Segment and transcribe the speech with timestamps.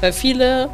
[0.00, 0.68] Weil viele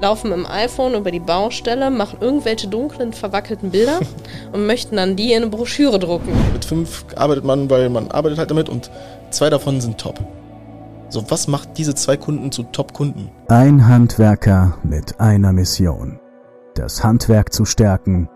[0.00, 4.00] laufen mit dem iPhone über die Baustelle, machen irgendwelche dunklen, verwackelten Bilder
[4.52, 6.32] und möchten dann die in eine Broschüre drucken.
[6.52, 8.90] Mit fünf arbeitet man, weil man arbeitet halt damit und
[9.30, 10.20] zwei davon sind top.
[11.08, 13.30] So, was macht diese zwei Kunden zu Top-Kunden?
[13.48, 16.18] Ein Handwerker mit einer Mission.
[16.74, 18.28] Das Handwerk zu stärken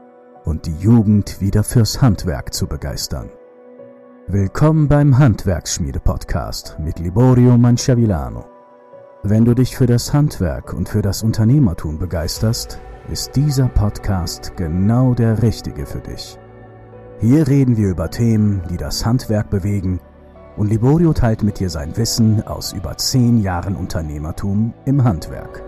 [0.44, 3.30] und die Jugend wieder fürs Handwerk zu begeistern.
[4.28, 8.57] Willkommen beim Handwerksschmiede-Podcast mit Liborio Manciavillano.
[9.24, 12.78] Wenn du dich für das Handwerk und für das Unternehmertum begeisterst,
[13.10, 16.38] ist dieser Podcast genau der richtige für dich.
[17.20, 19.98] Hier reden wir über Themen, die das Handwerk bewegen
[20.56, 25.64] und Liborio teilt mit dir sein Wissen aus über zehn Jahren Unternehmertum im Handwerk.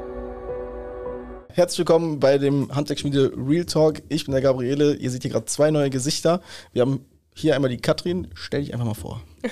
[1.52, 4.00] Herzlich willkommen bei dem Handwerksschmiede Real Talk.
[4.10, 4.94] Ich bin der Gabriele.
[4.94, 6.40] Ihr seht hier gerade zwei neue Gesichter.
[6.72, 7.04] Wir haben
[7.34, 8.28] hier einmal die Katrin.
[8.34, 9.20] Stell dich einfach mal vor.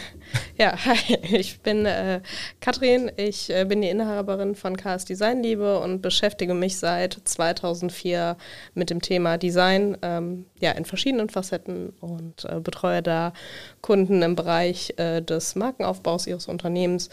[0.58, 2.20] Ja, hi, ich bin äh,
[2.60, 3.10] Katrin.
[3.16, 8.36] Ich äh, bin die Inhaberin von KS Design Liebe und beschäftige mich seit 2004
[8.74, 13.32] mit dem Thema Design ähm, ja, in verschiedenen Facetten und äh, betreue da
[13.80, 17.08] Kunden im Bereich äh, des Markenaufbaus ihres Unternehmens,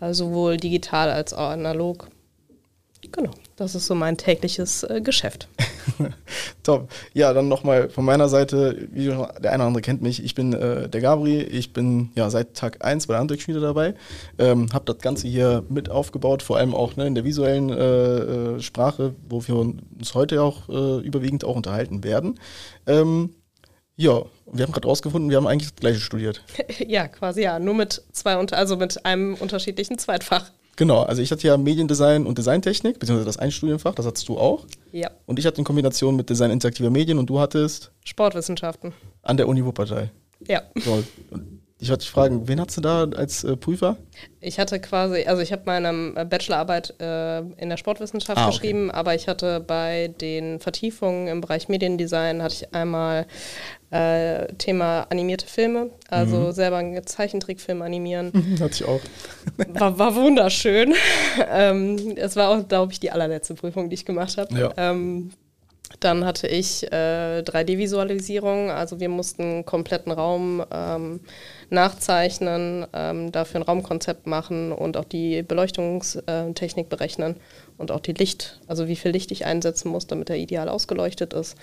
[0.00, 2.08] äh, sowohl digital als auch analog.
[3.12, 5.48] Genau, das ist so mein tägliches äh, Geschäft.
[6.62, 6.90] Top.
[7.12, 10.52] Ja, dann nochmal von meiner Seite, wie der eine oder andere kennt mich, ich bin
[10.52, 13.94] äh, der Gabri, ich bin ja seit Tag 1 bei der Handwerksschmiede dabei,
[14.38, 18.54] ähm, habe das Ganze hier mit aufgebaut, vor allem auch ne, in der visuellen äh,
[18.56, 22.38] äh, Sprache, wo wir uns heute auch äh, überwiegend auch unterhalten werden.
[22.86, 23.34] Ähm,
[23.96, 26.42] ja, wir haben gerade rausgefunden, wir haben eigentlich das gleiche studiert.
[26.86, 30.50] ja, quasi ja, nur mit zwei, also mit einem unterschiedlichen Zweitfach.
[30.76, 34.38] Genau, also ich hatte ja Mediendesign und Designtechnik, beziehungsweise das ein Studienfach, das hattest du
[34.38, 34.66] auch.
[34.92, 35.10] Ja.
[35.26, 38.92] Und ich hatte in Kombination mit Design interaktiver Medien und du hattest Sportwissenschaften.
[39.22, 40.10] an der Uni Wuppertal.
[40.46, 40.62] Ja.
[40.76, 41.53] So, und
[41.84, 43.98] ich wollte dich fragen, wen hattest du da als äh, Prüfer?
[44.40, 48.52] Ich hatte quasi, also ich habe meine äh, Bachelorarbeit äh, in der Sportwissenschaft Ah, okay.
[48.56, 53.26] geschrieben, aber ich hatte bei den Vertiefungen im Bereich Mediendesign hatte ich einmal
[53.90, 56.52] äh, Thema animierte Filme, also Mhm.
[56.52, 58.32] selber einen Zeichentrickfilm animieren.
[58.60, 59.00] Hatte ich auch.
[59.68, 60.94] War, war wunderschön.
[61.50, 64.58] ähm, es war auch, glaube ich, die allerletzte Prüfung, die ich gemacht habe.
[64.58, 64.72] Ja.
[64.78, 65.30] Ähm,
[66.00, 71.20] dann hatte ich äh, 3D-Visualisierung, also wir mussten einen kompletten Raum ähm,
[71.70, 77.36] nachzeichnen, ähm, dafür ein Raumkonzept machen und auch die Beleuchtungstechnik berechnen
[77.78, 81.32] und auch die Licht, also wie viel Licht ich einsetzen muss, damit er ideal ausgeleuchtet
[81.32, 81.56] ist.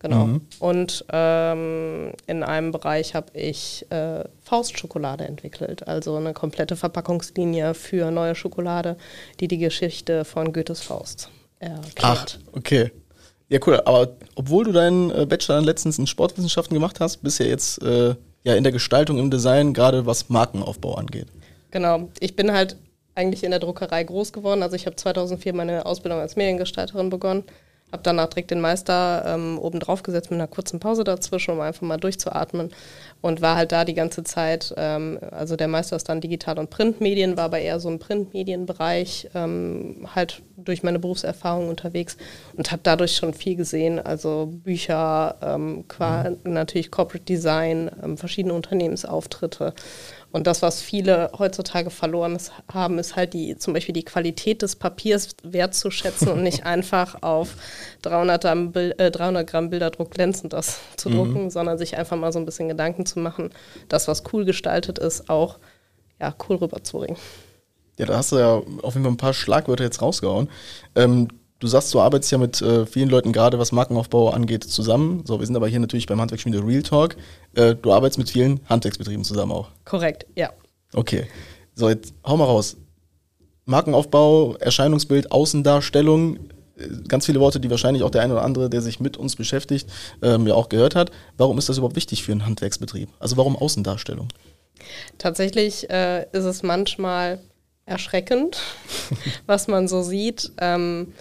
[0.00, 0.26] Genau.
[0.26, 0.40] Mhm.
[0.58, 8.10] Und ähm, in einem Bereich habe ich äh, Faustschokolade entwickelt, also eine komplette Verpackungslinie für
[8.10, 8.98] neue Schokolade,
[9.40, 12.38] die die Geschichte von Goethes Faust erklärt.
[12.42, 12.90] Ach, okay.
[13.54, 13.80] Ja, cool.
[13.84, 18.16] Aber obwohl du deinen äh, Bachelor letztens in Sportwissenschaften gemacht hast, bist ja jetzt äh,
[18.42, 21.28] ja in der Gestaltung im Design, gerade was Markenaufbau angeht.
[21.70, 22.08] Genau.
[22.18, 22.76] Ich bin halt
[23.14, 24.64] eigentlich in der Druckerei groß geworden.
[24.64, 27.44] Also ich habe 2004 meine Ausbildung als Mediengestalterin begonnen,
[27.92, 31.60] habe danach direkt den Meister ähm, oben drauf gesetzt mit einer kurzen Pause dazwischen, um
[31.60, 32.72] einfach mal durchzuatmen
[33.24, 34.74] und war halt da die ganze Zeit.
[34.76, 39.30] Ähm, also der Meister ist dann Digital- und Printmedien, war aber eher so im Printmedienbereich,
[39.34, 42.18] ähm, halt durch meine Berufserfahrung unterwegs
[42.54, 43.98] und habe dadurch schon viel gesehen.
[43.98, 49.72] Also Bücher, ähm, qua, natürlich Corporate Design, ähm, verschiedene Unternehmensauftritte.
[50.34, 52.36] Und das, was viele heutzutage verloren
[52.72, 57.54] haben, ist halt die, zum Beispiel die Qualität des Papiers wertzuschätzen und nicht einfach auf
[58.02, 62.40] 300 Gramm, äh, 300 Gramm Bilderdruck glänzend das zu drucken, sondern sich einfach mal so
[62.40, 63.50] ein bisschen Gedanken zu machen,
[63.88, 65.60] das, was cool gestaltet ist, auch
[66.20, 67.16] ja, cool rüberzubringen.
[68.00, 70.50] Ja, da hast du ja auf jeden Fall ein paar Schlagwörter jetzt rausgehauen.
[70.96, 71.28] Ähm,
[71.64, 75.24] du sagst, du arbeitest ja mit äh, vielen Leuten gerade, was Markenaufbau angeht, zusammen.
[75.26, 77.16] So, wir sind aber hier natürlich beim Handwerksschmiede Real Talk.
[77.54, 79.70] Äh, du arbeitest mit vielen Handwerksbetrieben zusammen auch.
[79.86, 80.50] Korrekt, ja.
[80.92, 81.26] Okay.
[81.74, 82.76] So, jetzt hau mal raus.
[83.64, 88.82] Markenaufbau, Erscheinungsbild, Außendarstellung, äh, ganz viele Worte, die wahrscheinlich auch der eine oder andere, der
[88.82, 89.88] sich mit uns beschäftigt,
[90.20, 91.12] ähm, ja auch gehört hat.
[91.38, 93.08] Warum ist das überhaupt wichtig für einen Handwerksbetrieb?
[93.18, 94.28] Also warum Außendarstellung?
[95.16, 97.40] Tatsächlich äh, ist es manchmal
[97.86, 98.60] erschreckend,
[99.46, 101.14] was man so sieht, ähm,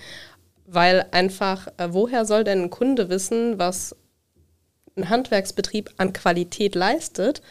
[0.65, 3.95] weil einfach, äh, woher soll denn ein Kunde wissen, was
[4.95, 7.41] ein Handwerksbetrieb an Qualität leistet,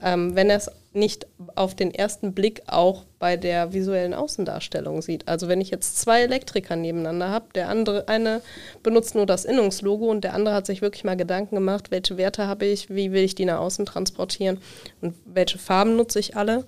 [0.00, 5.26] ähm, wenn er es nicht auf den ersten Blick auch bei der visuellen Außendarstellung sieht.
[5.26, 8.42] Also wenn ich jetzt zwei Elektriker nebeneinander habe, der andere eine
[8.82, 12.46] benutzt nur das Innungslogo und der andere hat sich wirklich mal Gedanken gemacht, welche Werte
[12.46, 14.58] habe ich, wie will ich die nach außen transportieren
[15.00, 16.64] und welche Farben nutze ich alle.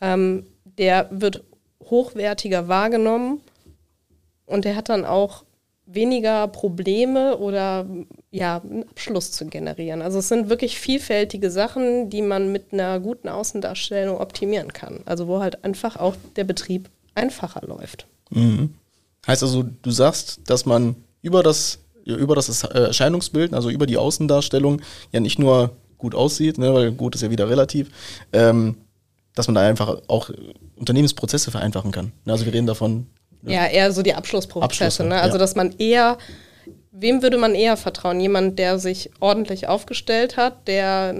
[0.00, 0.46] Ähm,
[0.78, 1.42] der wird
[1.82, 3.40] hochwertiger wahrgenommen
[4.46, 5.44] und der hat dann auch
[5.86, 7.86] weniger Probleme oder
[8.30, 10.02] ja, einen Abschluss zu generieren.
[10.02, 15.00] Also es sind wirklich vielfältige Sachen, die man mit einer guten Außendarstellung optimieren kann.
[15.04, 18.06] Also wo halt einfach auch der Betrieb einfacher läuft.
[18.30, 18.74] Mhm.
[19.26, 24.82] Heißt also, du sagst, dass man über das, über das Erscheinungsbild, also über die Außendarstellung,
[25.12, 27.90] ja nicht nur gut aussieht, ne, weil gut ist ja wieder relativ,
[28.32, 28.76] ähm,
[29.34, 30.30] dass man da einfach auch
[30.76, 32.12] Unternehmensprozesse vereinfachen kann.
[32.26, 33.06] Also wir reden davon.
[33.46, 34.84] Ja, eher so die Abschlussprozesse.
[34.84, 35.20] Abschluss, ne?
[35.20, 35.38] Also ja.
[35.38, 36.18] dass man eher
[36.98, 38.20] Wem würde man eher vertrauen?
[38.20, 41.14] Jemand, der sich ordentlich aufgestellt hat, der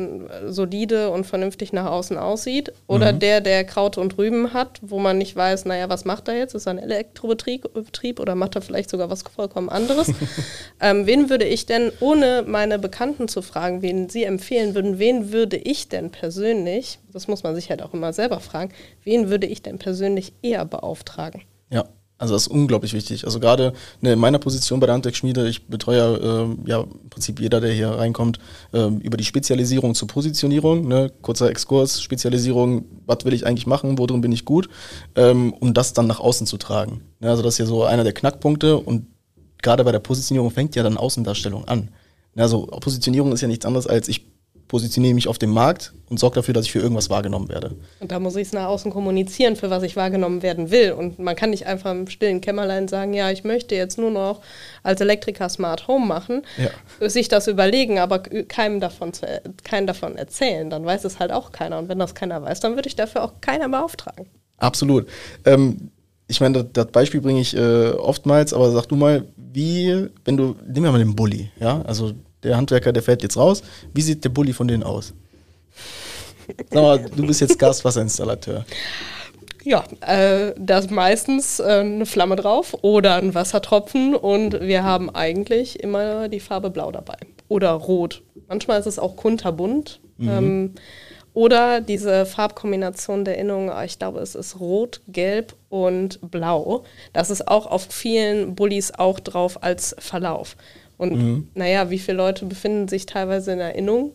[0.47, 2.73] solide und vernünftig nach außen aussieht?
[2.87, 3.19] Oder mhm.
[3.19, 6.55] der, der Kraut und Rüben hat, wo man nicht weiß, naja, was macht er jetzt?
[6.55, 10.11] Ist er ein Elektrobetrieb oder macht er vielleicht sogar was vollkommen anderes?
[10.81, 15.31] ähm, wen würde ich denn, ohne meine Bekannten zu fragen, wen sie empfehlen würden, wen
[15.31, 18.73] würde ich denn persönlich, das muss man sich halt auch immer selber fragen,
[19.05, 21.43] wen würde ich denn persönlich eher beauftragen?
[21.69, 21.85] Ja.
[22.19, 23.27] Also das ist unglaublich wichtig.
[23.27, 26.17] Also gerade ne, in meiner Position bei der Handwerksschmiede, ich betreue
[26.65, 28.39] äh, ja im Prinzip jeder, der hier reinkommt,
[28.73, 30.89] äh, über die Spezialisierung zur Positionierung.
[30.89, 31.13] Ne?
[31.21, 34.71] Kurzer Exkurs, Spezialisierung, was will ich eigentlich machen, worin bin ich gut,
[35.15, 37.03] ähm, um das dann nach außen zu tragen.
[37.21, 37.29] Ne?
[37.29, 39.07] Also das ist ja so einer der Knackpunkte und
[39.61, 41.91] gerade bei der Positionierung fängt ja dann Außendarstellung an.
[42.35, 42.43] Ne?
[42.43, 44.36] Also Positionierung ist ja nichts anderes als ich
[44.69, 47.77] positioniere mich auf dem Markt und sorge dafür, dass ich für irgendwas wahrgenommen werde.
[48.01, 50.93] Und da muss ich es nach außen kommunizieren, für was ich wahrgenommen werden will.
[50.93, 54.41] Und man kann nicht einfach im stillen Kämmerlein sagen, ja, ich möchte jetzt nur noch
[54.83, 57.09] als Elektriker Smart Home machen, ja.
[57.09, 59.27] sich das überlegen, aber keinem davon, zu,
[59.65, 60.71] keinem davon erzählen.
[60.71, 61.79] Dann weiß es halt auch keiner.
[61.79, 64.27] Und wenn das keiner weiß, dann würde ich dafür auch keiner beauftragen.
[64.59, 65.07] Absolut.
[65.45, 65.91] Ähm,
[66.29, 70.37] ich meine, das, das, Beispiel bringe ich äh, oftmals, aber sag du mal, wie, wenn
[70.37, 72.13] du, nehmen wir mal den Bulli, ja, also
[72.47, 73.63] der Handwerker, der fährt jetzt raus.
[73.93, 75.13] Wie sieht der Bulli von denen aus?
[76.71, 78.65] Sag mal, du bist jetzt Gaswasserinstallateur.
[79.65, 85.13] Ja, äh, da ist meistens äh, eine Flamme drauf oder ein Wassertropfen und wir haben
[85.13, 87.17] eigentlich immer die Farbe Blau dabei
[87.49, 88.23] oder Rot.
[88.49, 90.01] Manchmal ist es auch kunterbunt.
[90.19, 90.29] Mhm.
[90.29, 90.75] Ähm,
[91.35, 96.85] oder diese Farbkombination der Innung, ah, ich glaube, es ist Rot, Gelb und Blau.
[97.13, 100.57] Das ist auch auf vielen Bullis auch drauf als Verlauf.
[100.99, 101.49] Und mhm.
[101.55, 104.13] naja, wie viele Leute befinden sich teilweise in Erinnerung?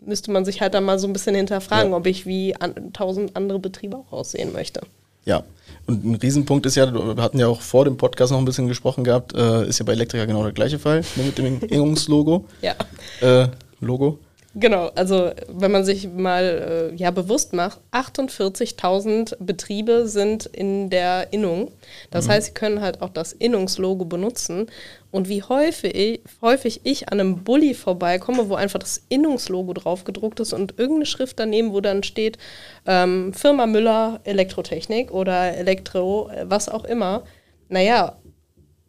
[0.00, 1.96] Müsste man sich halt dann mal so ein bisschen hinterfragen, ja.
[1.96, 4.82] ob ich wie an, tausend andere Betriebe auch aussehen möchte.
[5.24, 5.44] Ja,
[5.86, 8.68] und ein Riesenpunkt ist ja, wir hatten ja auch vor dem Podcast noch ein bisschen
[8.68, 12.44] gesprochen gehabt, äh, ist ja bei Elektriker genau der gleiche Fall, ne, mit dem Erinnerungslogo.
[12.60, 12.74] ja.
[13.20, 13.48] Äh,
[13.80, 14.18] Logo.
[14.56, 21.32] Genau, also wenn man sich mal äh, ja bewusst macht, 48.000 Betriebe sind in der
[21.32, 21.72] Innung.
[22.12, 22.30] Das mhm.
[22.30, 24.70] heißt, sie können halt auch das Innungslogo benutzen.
[25.10, 30.38] Und wie häufig, häufig ich an einem Bulli vorbeikomme, wo einfach das Innungslogo drauf gedruckt
[30.38, 32.38] ist und irgendeine Schrift daneben, wo dann steht
[32.86, 37.24] ähm, Firma Müller Elektrotechnik oder Elektro, äh, was auch immer.
[37.68, 38.18] Naja,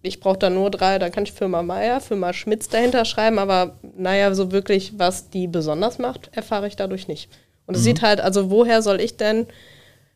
[0.05, 3.77] ich brauche da nur drei, dann kann ich Firma Meier, Firma Schmitz dahinter schreiben, aber
[3.97, 7.29] naja, so wirklich, was die besonders macht, erfahre ich dadurch nicht.
[7.67, 7.85] Und es mhm.
[7.85, 9.47] sieht halt, also woher soll ich denn,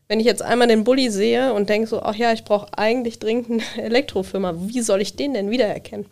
[0.08, 3.18] wenn ich jetzt einmal den Bulli sehe und denke so, ach ja, ich brauche eigentlich
[3.18, 6.06] dringend eine Elektrofirma, wie soll ich den denn wiedererkennen?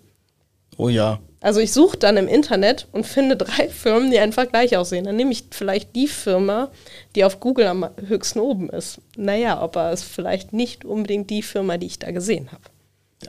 [0.77, 1.19] Oh ja.
[1.41, 5.05] Also ich suche dann im Internet und finde drei Firmen, die einfach gleich aussehen.
[5.05, 6.71] Dann nehme ich vielleicht die Firma,
[7.15, 9.01] die auf Google am höchsten oben ist.
[9.17, 12.63] Naja, aber es ist vielleicht nicht unbedingt die Firma, die ich da gesehen habe.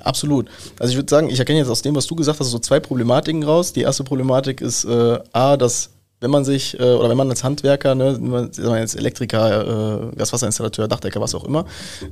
[0.01, 0.50] Absolut.
[0.80, 2.80] Also ich würde sagen, ich erkenne jetzt aus dem, was du gesagt hast, so zwei
[2.80, 3.74] Problematiken raus.
[3.74, 5.91] Die erste Problematik ist äh, A, dass
[6.21, 10.15] wenn man sich, äh, oder wenn man als Handwerker, ne, wenn man jetzt Elektriker, äh,
[10.15, 11.65] Gaswasserinstallateur, Dachdecker, was auch immer,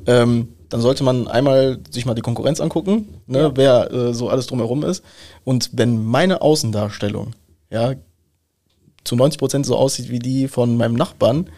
[0.06, 3.52] ähm, dann sollte man einmal sich mal die Konkurrenz angucken, ne, ja.
[3.56, 5.04] wer äh, so alles drumherum ist.
[5.44, 7.34] Und wenn meine Außendarstellung,
[7.70, 7.96] ja,
[9.04, 11.50] zu 90 Prozent so aussieht wie die von meinem Nachbarn,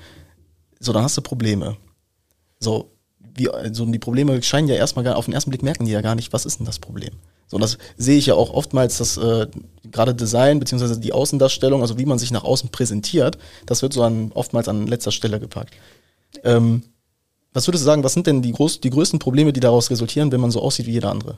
[0.79, 1.77] so, dann hast du Probleme.
[2.59, 2.91] So,
[3.39, 6.01] wie, also die Probleme scheinen ja erstmal gar, auf den ersten Blick merken die ja
[6.01, 7.13] gar nicht, was ist denn das Problem.
[7.47, 9.47] So, und das sehe ich ja auch oftmals, dass äh,
[9.91, 14.03] gerade Design beziehungsweise die Außendarstellung, also wie man sich nach außen präsentiert, das wird so
[14.03, 15.73] an, oftmals an letzter Stelle gepackt.
[16.43, 16.83] Ähm,
[17.53, 20.31] was würdest du sagen, was sind denn die, groß, die größten Probleme, die daraus resultieren,
[20.31, 21.37] wenn man so aussieht wie jeder andere?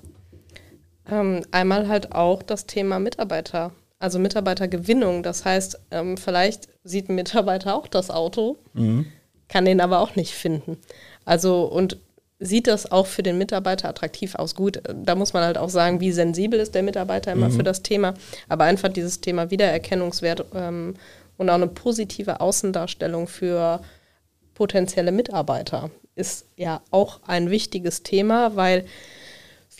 [1.10, 5.24] Ähm, einmal halt auch das Thema Mitarbeiter, also Mitarbeitergewinnung.
[5.24, 9.06] Das heißt, ähm, vielleicht sieht ein Mitarbeiter auch das Auto, mhm.
[9.48, 10.78] kann den aber auch nicht finden.
[11.26, 11.98] Also und
[12.40, 14.56] sieht das auch für den Mitarbeiter attraktiv aus.
[14.56, 17.54] Gut, da muss man halt auch sagen, wie sensibel ist der Mitarbeiter immer mhm.
[17.54, 18.16] für das Thema.
[18.50, 20.96] Aber einfach dieses Thema Wiedererkennungswert ähm,
[21.38, 23.82] und auch eine positive Außendarstellung für
[24.56, 28.86] potenzielle Mitarbeiter ist ja auch ein wichtiges Thema, weil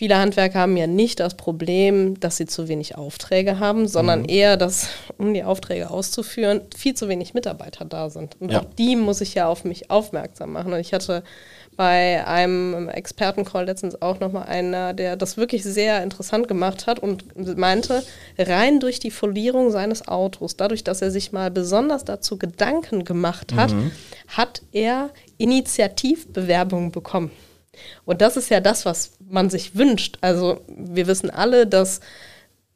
[0.02, 4.28] viele Handwerker haben ja nicht das Problem, dass sie zu wenig Aufträge haben, sondern mhm.
[4.30, 8.34] eher, dass, um die Aufträge auszuführen, viel zu wenig Mitarbeiter da sind.
[8.40, 8.58] Und ja.
[8.58, 10.72] auch die muss ich ja auf mich aufmerksam machen.
[10.72, 11.22] Und ich hatte
[11.76, 17.56] bei einem Expertencall letztens auch nochmal einer, der das wirklich sehr interessant gemacht hat und
[17.56, 18.02] meinte,
[18.36, 23.54] rein durch die Folierung seines Autos, dadurch, dass er sich mal besonders dazu Gedanken gemacht
[23.54, 23.92] hat, mhm.
[24.26, 27.30] hat er Initiativbewerbungen bekommen.
[28.04, 30.18] Und das ist ja das, was man sich wünscht.
[30.20, 32.00] Also wir wissen alle, dass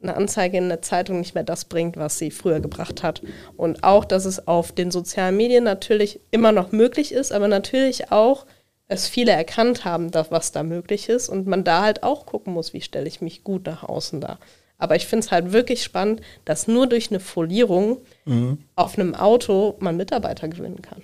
[0.01, 3.21] eine Anzeige in der Zeitung nicht mehr das bringt, was sie früher gebracht hat.
[3.55, 8.11] Und auch, dass es auf den sozialen Medien natürlich immer noch möglich ist, aber natürlich
[8.11, 8.45] auch
[8.87, 12.53] es viele erkannt haben, dass, was da möglich ist und man da halt auch gucken
[12.53, 14.39] muss, wie stelle ich mich gut nach außen dar.
[14.77, 18.59] Aber ich finde es halt wirklich spannend, dass nur durch eine Folierung mhm.
[18.75, 21.01] auf einem Auto man Mitarbeiter gewinnen kann.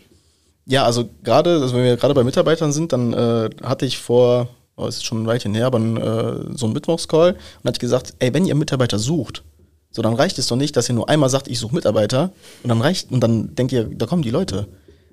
[0.65, 4.48] Ja, also gerade, also wenn wir gerade bei Mitarbeitern sind, dann äh, hatte ich vor,
[4.77, 8.13] oh, ist schon ein Weilchen her, aber ein, äh, so einen Mittwochscall und hatte gesagt,
[8.20, 9.43] ey, wenn ihr Mitarbeiter sucht,
[9.91, 12.32] so dann reicht es doch nicht, dass ihr nur einmal sagt, ich suche Mitarbeiter
[12.63, 14.67] und dann reicht und dann denkt ihr, da kommen die Leute.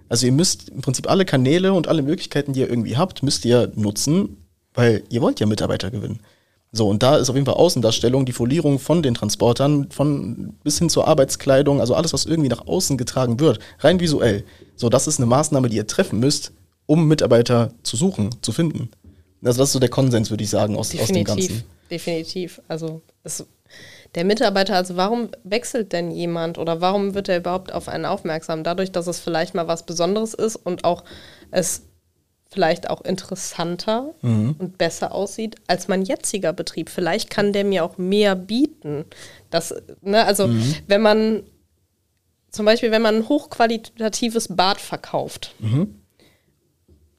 [0.08, 3.44] Also ihr müsst im Prinzip alle Kanäle und alle Möglichkeiten, die ihr irgendwie habt, müsst
[3.44, 4.38] ihr nutzen,
[4.74, 6.20] weil ihr wollt ja Mitarbeiter gewinnen.
[6.72, 10.78] So, und da ist auf jeden Fall Außendarstellung, die Folierung von den Transportern, von bis
[10.78, 14.44] hin zur Arbeitskleidung, also alles, was irgendwie nach außen getragen wird, rein visuell.
[14.76, 16.52] So, das ist eine Maßnahme, die ihr treffen müsst,
[16.86, 18.90] um Mitarbeiter zu suchen, zu finden.
[19.42, 21.64] Also das ist so der Konsens, würde ich sagen, aus, aus dem Ganzen.
[21.90, 22.60] Definitiv.
[22.68, 23.44] Also es
[24.16, 28.64] der Mitarbeiter, also warum wechselt denn jemand oder warum wird er überhaupt auf einen aufmerksam?
[28.64, 31.04] Dadurch, dass es vielleicht mal was Besonderes ist und auch
[31.52, 31.82] es
[32.50, 34.56] vielleicht auch interessanter mhm.
[34.58, 36.90] und besser aussieht als mein jetziger Betrieb.
[36.90, 39.04] Vielleicht kann der mir auch mehr bieten.
[39.50, 40.74] Das, ne, also mhm.
[40.88, 41.42] wenn man
[42.50, 46.00] zum Beispiel, wenn man ein hochqualitatives Bad verkauft mhm.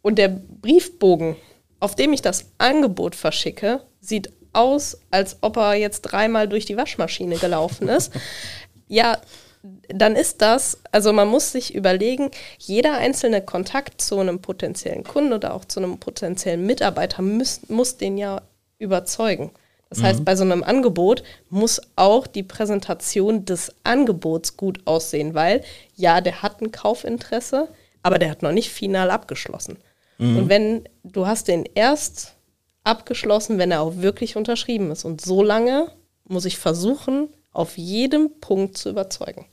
[0.01, 1.37] und der Briefbogen,
[1.79, 6.75] auf dem ich das Angebot verschicke, sieht aus, als ob er jetzt dreimal durch die
[6.75, 8.11] Waschmaschine gelaufen ist.
[8.89, 9.17] ja,
[9.63, 15.33] dann ist das, also man muss sich überlegen, jeder einzelne Kontakt zu einem potenziellen Kunden
[15.33, 18.41] oder auch zu einem potenziellen Mitarbeiter muss, muss den ja
[18.79, 19.51] überzeugen.
[19.89, 20.03] Das mhm.
[20.03, 25.63] heißt, bei so einem Angebot muss auch die Präsentation des Angebots gut aussehen, weil
[25.95, 27.67] ja, der hat ein Kaufinteresse,
[28.01, 29.77] aber der hat noch nicht final abgeschlossen.
[30.17, 30.37] Mhm.
[30.37, 32.35] Und wenn du hast den erst
[32.83, 35.05] abgeschlossen, wenn er auch wirklich unterschrieben ist.
[35.05, 35.91] Und so lange
[36.25, 39.45] muss ich versuchen, auf jedem Punkt zu überzeugen.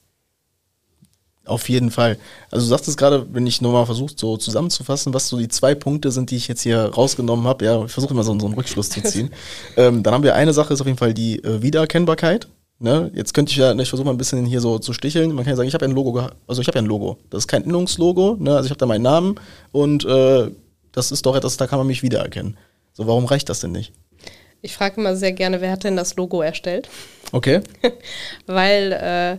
[1.49, 2.19] Auf jeden Fall.
[2.51, 5.75] Also du sagst es gerade, wenn ich nochmal versuche, so zusammenzufassen, was so die zwei
[5.75, 7.65] Punkte sind, die ich jetzt hier rausgenommen habe.
[7.65, 9.31] Ja, ich versuche immer so, so, einen Rückschluss zu ziehen.
[9.77, 12.49] ähm, dann haben wir eine Sache, ist auf jeden Fall die äh, Wiedererkennbarkeit.
[12.81, 13.11] Ne?
[13.15, 15.33] Jetzt könnte ich ja, ne, ich versuche mal ein bisschen hier so zu sticheln.
[15.33, 17.19] Man kann ja sagen, ich habe ja ein Logo, also ich habe ja ein Logo.
[17.31, 18.55] Das ist kein Innungslogo, ne?
[18.55, 19.35] also ich habe da meinen Namen
[19.73, 20.51] und äh,
[20.93, 22.57] das ist doch etwas, da kann man mich wiedererkennen.
[22.93, 23.93] So, warum reicht das denn nicht?
[24.61, 26.89] Ich frage immer sehr gerne, wer hat denn das Logo erstellt?
[27.33, 27.61] Okay.
[28.47, 29.39] Weil äh,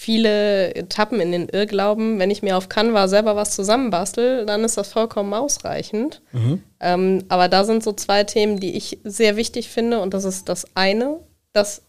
[0.00, 4.76] viele tappen in den Irrglauben, wenn ich mir auf Canva selber was zusammenbastel, dann ist
[4.76, 6.22] das vollkommen ausreichend.
[6.30, 6.62] Mhm.
[6.78, 9.98] Ähm, aber da sind so zwei Themen, die ich sehr wichtig finde.
[9.98, 11.18] Und das ist das eine,
[11.52, 11.82] dass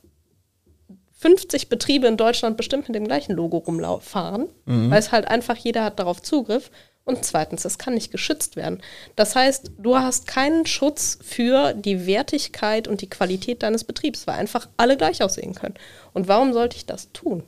[1.20, 4.90] 50 Betriebe in Deutschland bestimmt mit dem gleichen Logo rumfahren, mhm.
[4.90, 6.72] weil es halt einfach jeder hat darauf Zugriff.
[7.06, 8.82] Und zweitens, es kann nicht geschützt werden.
[9.16, 14.36] Das heißt, du hast keinen Schutz für die Wertigkeit und die Qualität deines Betriebs, weil
[14.36, 15.76] einfach alle gleich aussehen können.
[16.14, 17.44] Und warum sollte ich das tun?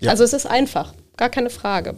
[0.00, 0.10] Ja.
[0.10, 1.94] Also es ist einfach, gar keine Frage.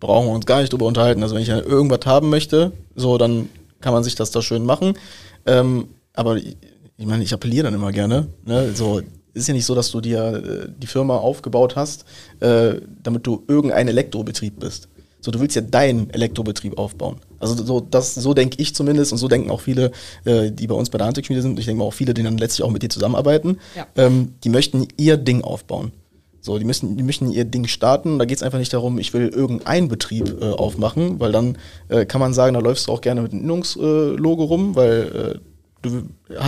[0.00, 1.22] Brauchen wir uns gar nicht drüber unterhalten.
[1.22, 3.48] Also wenn ich irgendwas haben möchte, so dann
[3.80, 4.98] kann man sich das da schön machen.
[5.46, 6.56] Ähm, aber ich,
[6.96, 8.28] ich meine, ich appelliere dann immer gerne.
[8.44, 8.72] Ne?
[8.74, 9.00] So,
[9.34, 12.04] ist ja nicht so, dass du dir äh, die Firma aufgebaut hast,
[12.40, 14.88] äh, damit du irgendein Elektrobetrieb bist.
[15.20, 17.16] So, du willst ja deinen Elektrobetrieb aufbauen.
[17.38, 19.90] Also so, das, so denke ich zumindest und so denken auch viele,
[20.24, 21.58] äh, die bei uns bei der Handwerkschmiede sind.
[21.58, 23.58] Ich denke auch viele, die dann letztlich auch mit dir zusammenarbeiten.
[23.74, 23.86] Ja.
[23.96, 25.92] Ähm, die möchten ihr Ding aufbauen.
[26.46, 28.20] So, die müssen, die möchten ihr Ding starten.
[28.20, 32.06] Da geht es einfach nicht darum, ich will irgendeinen Betrieb äh, aufmachen, weil dann äh,
[32.06, 35.40] kann man sagen, da läufst du auch gerne mit einem Innungslogo rum, weil
[35.82, 36.02] äh, du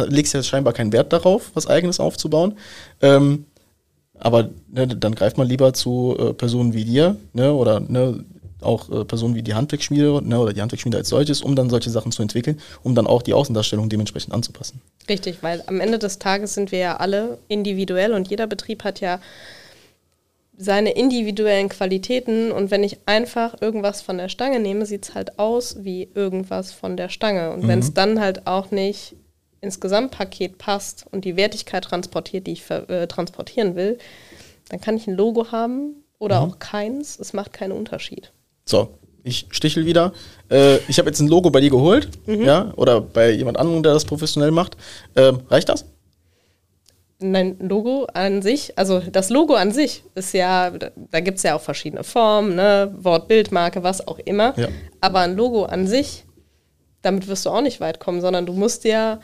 [0.07, 2.55] legst ja scheinbar keinen Wert darauf, was eigenes aufzubauen.
[3.03, 3.47] Ähm,
[4.21, 8.25] aber ne, dann greift man lieber zu äh, Personen wie dir, ne, oder ne,
[8.61, 11.91] auch äh, Personen wie die Handwerkschmiede ne, oder die Handwerkschmiede als solches, um dann solche
[11.91, 14.81] Sachen zu entwickeln, um dann auch die Außendarstellung dementsprechend anzupassen.
[15.09, 19.01] Richtig, weil am Ende des Tages sind wir ja alle individuell und jeder Betrieb hat
[19.01, 19.19] ja
[20.59, 25.39] seine individuellen Qualitäten und wenn ich einfach irgendwas von der Stange nehme, sieht es halt
[25.39, 27.53] aus wie irgendwas von der Stange.
[27.53, 27.69] Und mhm.
[27.69, 29.15] wenn es dann halt auch nicht
[29.61, 33.99] ins Gesamtpaket passt und die Wertigkeit transportiert, die ich äh, transportieren will,
[34.69, 36.51] dann kann ich ein Logo haben oder mhm.
[36.51, 37.19] auch keins.
[37.19, 38.33] Es macht keinen Unterschied.
[38.65, 40.13] So, ich stichel wieder.
[40.51, 42.43] Äh, ich habe jetzt ein Logo bei dir geholt, mhm.
[42.43, 44.77] ja, oder bei jemand anderem, der das professionell macht.
[45.15, 45.87] Ähm, reicht das?
[47.21, 51.57] Nein, Logo an sich, also das Logo an sich ist ja, da gibt es ja
[51.57, 52.95] auch verschiedene Formen, ne?
[52.97, 54.55] Wort, Bildmarke, was auch immer.
[54.57, 54.69] Ja.
[55.01, 56.25] Aber ein Logo an sich,
[57.03, 59.19] damit wirst du auch nicht weit kommen, sondern du musst ja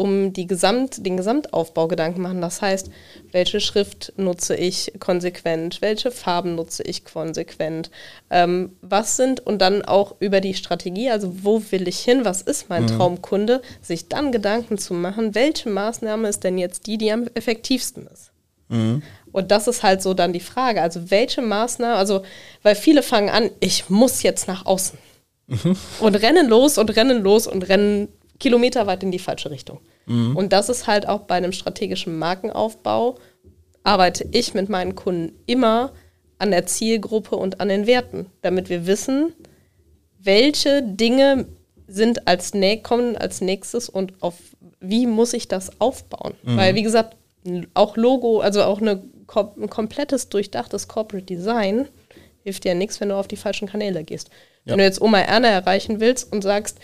[0.00, 2.40] um die Gesamt, den Gesamtaufbau Gedanken machen.
[2.40, 2.90] Das heißt,
[3.32, 7.90] welche Schrift nutze ich konsequent, welche Farben nutze ich konsequent,
[8.30, 12.40] ähm, was sind und dann auch über die Strategie, also wo will ich hin, was
[12.40, 12.96] ist mein mhm.
[12.96, 18.06] Traumkunde, sich dann Gedanken zu machen, welche Maßnahme ist denn jetzt die, die am effektivsten
[18.06, 18.30] ist.
[18.68, 19.02] Mhm.
[19.32, 22.22] Und das ist halt so dann die Frage, also welche Maßnahme, also
[22.62, 24.98] weil viele fangen an, ich muss jetzt nach außen
[25.48, 25.76] mhm.
[26.00, 28.08] und rennen los und rennen los und rennen
[28.40, 29.80] kilometerweit in die falsche Richtung.
[30.06, 30.36] Mhm.
[30.36, 33.18] Und das ist halt auch bei einem strategischen Markenaufbau,
[33.84, 35.92] arbeite ich mit meinen Kunden immer
[36.38, 39.32] an der Zielgruppe und an den Werten, damit wir wissen,
[40.18, 41.46] welche Dinge
[41.86, 44.34] sind als, kommen als nächstes und auf
[44.80, 46.34] wie muss ich das aufbauen.
[46.42, 46.56] Mhm.
[46.56, 47.16] Weil, wie gesagt,
[47.74, 49.02] auch Logo, also auch eine,
[49.62, 51.88] ein komplettes durchdachtes Corporate Design
[52.42, 54.30] hilft dir ja nichts, wenn du auf die falschen Kanäle gehst.
[54.64, 54.72] Ja.
[54.72, 56.78] Wenn du jetzt Oma Erna erreichen willst und sagst,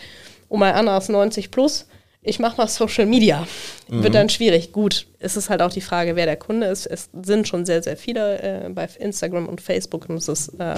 [0.49, 1.87] Oma Erna ist 90 plus,
[2.21, 3.47] ich mache mal Social Media.
[3.87, 4.03] Mhm.
[4.03, 4.71] Wird dann schwierig.
[4.71, 6.85] Gut, es ist halt auch die Frage, wer der Kunde ist.
[6.85, 10.75] Es sind schon sehr, sehr viele äh, bei Instagram und Facebook und es ist äh,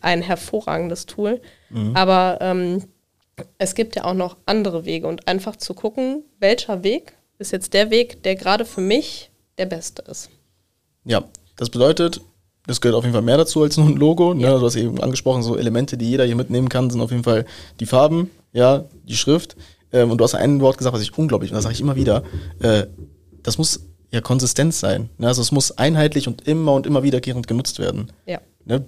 [0.00, 1.40] ein hervorragendes Tool.
[1.70, 1.96] Mhm.
[1.96, 2.84] Aber ähm,
[3.58, 7.74] es gibt ja auch noch andere Wege und einfach zu gucken, welcher Weg ist jetzt
[7.74, 10.30] der Weg, der gerade für mich der beste ist.
[11.04, 11.24] Ja,
[11.56, 12.20] das bedeutet,
[12.66, 14.34] es gehört auf jeden Fall mehr dazu als nur ein Logo.
[14.34, 14.42] Ne?
[14.42, 14.58] Ja.
[14.58, 17.46] Du hast eben angesprochen, so Elemente, die jeder hier mitnehmen kann, sind auf jeden Fall
[17.80, 19.56] die Farben, ja, die Schrift.
[19.92, 21.96] Ähm, und du hast ein Wort gesagt, was ich unglaublich, und das sage ich immer
[21.96, 22.22] wieder,
[22.60, 22.86] äh,
[23.42, 25.10] das muss ja Konsistenz sein.
[25.18, 25.26] Ne?
[25.26, 28.12] Also es muss einheitlich und immer und immer wiederkehrend genutzt werden.
[28.26, 28.40] Ja.
[28.64, 28.84] Ne?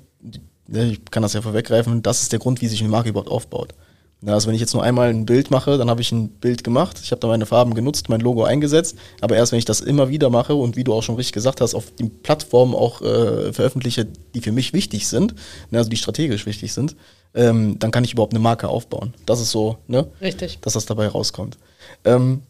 [0.73, 3.75] Ich kann das ja vorweggreifen, das ist der Grund, wie sich eine Marke überhaupt aufbaut.
[4.23, 6.63] Ja, also wenn ich jetzt nur einmal ein Bild mache, dann habe ich ein Bild
[6.63, 9.81] gemacht, ich habe da meine Farben genutzt, mein Logo eingesetzt, aber erst wenn ich das
[9.81, 13.01] immer wieder mache und wie du auch schon richtig gesagt hast, auf die Plattformen auch
[13.01, 15.35] äh, veröffentliche, die für mich wichtig sind,
[15.71, 16.97] ne, also die strategisch wichtig sind,
[17.35, 19.15] ähm, dann kann ich überhaupt eine Marke aufbauen.
[19.27, 20.07] Das ist so, ne?
[20.21, 20.59] Richtig.
[20.61, 21.59] Dass das dabei rauskommt.
[22.05, 22.43] Ähm,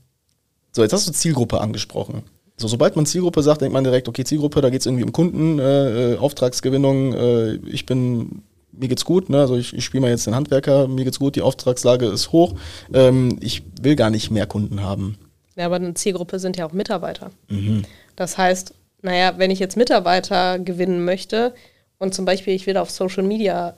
[0.72, 2.22] so, jetzt hast du Zielgruppe angesprochen.
[2.56, 5.12] So, sobald man Zielgruppe sagt, denkt man direkt, okay, Zielgruppe, da geht es irgendwie um
[5.12, 9.40] Kunden, äh, äh, Auftragsgewinnung, äh, ich bin, mir geht's gut, ne?
[9.40, 12.54] also ich, ich spiele mal jetzt den Handwerker, mir geht's gut, die Auftragslage ist hoch,
[12.92, 15.18] ähm, ich will gar nicht mehr Kunden haben.
[15.56, 17.30] Ja, aber eine Zielgruppe sind ja auch Mitarbeiter.
[17.48, 17.82] Mhm.
[18.14, 21.54] Das heißt, naja, wenn ich jetzt Mitarbeiter gewinnen möchte
[21.98, 23.76] und zum Beispiel ich will auf Social Media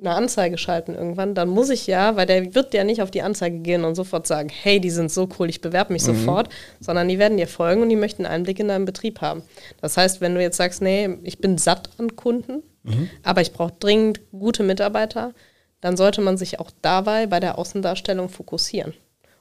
[0.00, 3.22] eine Anzeige schalten irgendwann, dann muss ich ja, weil der wird ja nicht auf die
[3.22, 6.16] Anzeige gehen und sofort sagen, hey, die sind so cool, ich bewerbe mich mhm.
[6.16, 6.48] sofort,
[6.80, 9.42] sondern die werden dir folgen und die möchten einen Einblick in deinen Betrieb haben.
[9.80, 13.10] Das heißt, wenn du jetzt sagst, nee, ich bin satt an Kunden, mhm.
[13.22, 15.34] aber ich brauche dringend gute Mitarbeiter,
[15.80, 18.94] dann sollte man sich auch dabei bei der Außendarstellung fokussieren.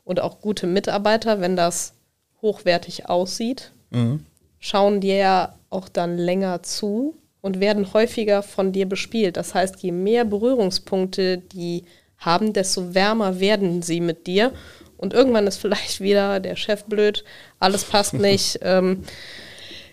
[0.04, 1.93] Und auch gute Mitarbeiter, wenn das
[2.41, 4.26] hochwertig aussieht, mhm.
[4.60, 9.38] schauen dir ja auch dann länger zu und werden häufiger von dir bespielt.
[9.38, 11.84] Das heißt, je mehr Berührungspunkte die
[12.17, 14.52] haben, desto wärmer werden sie mit dir.
[14.97, 17.23] Und irgendwann ist vielleicht wieder der Chef blöd,
[17.60, 19.04] alles passt nicht, ähm,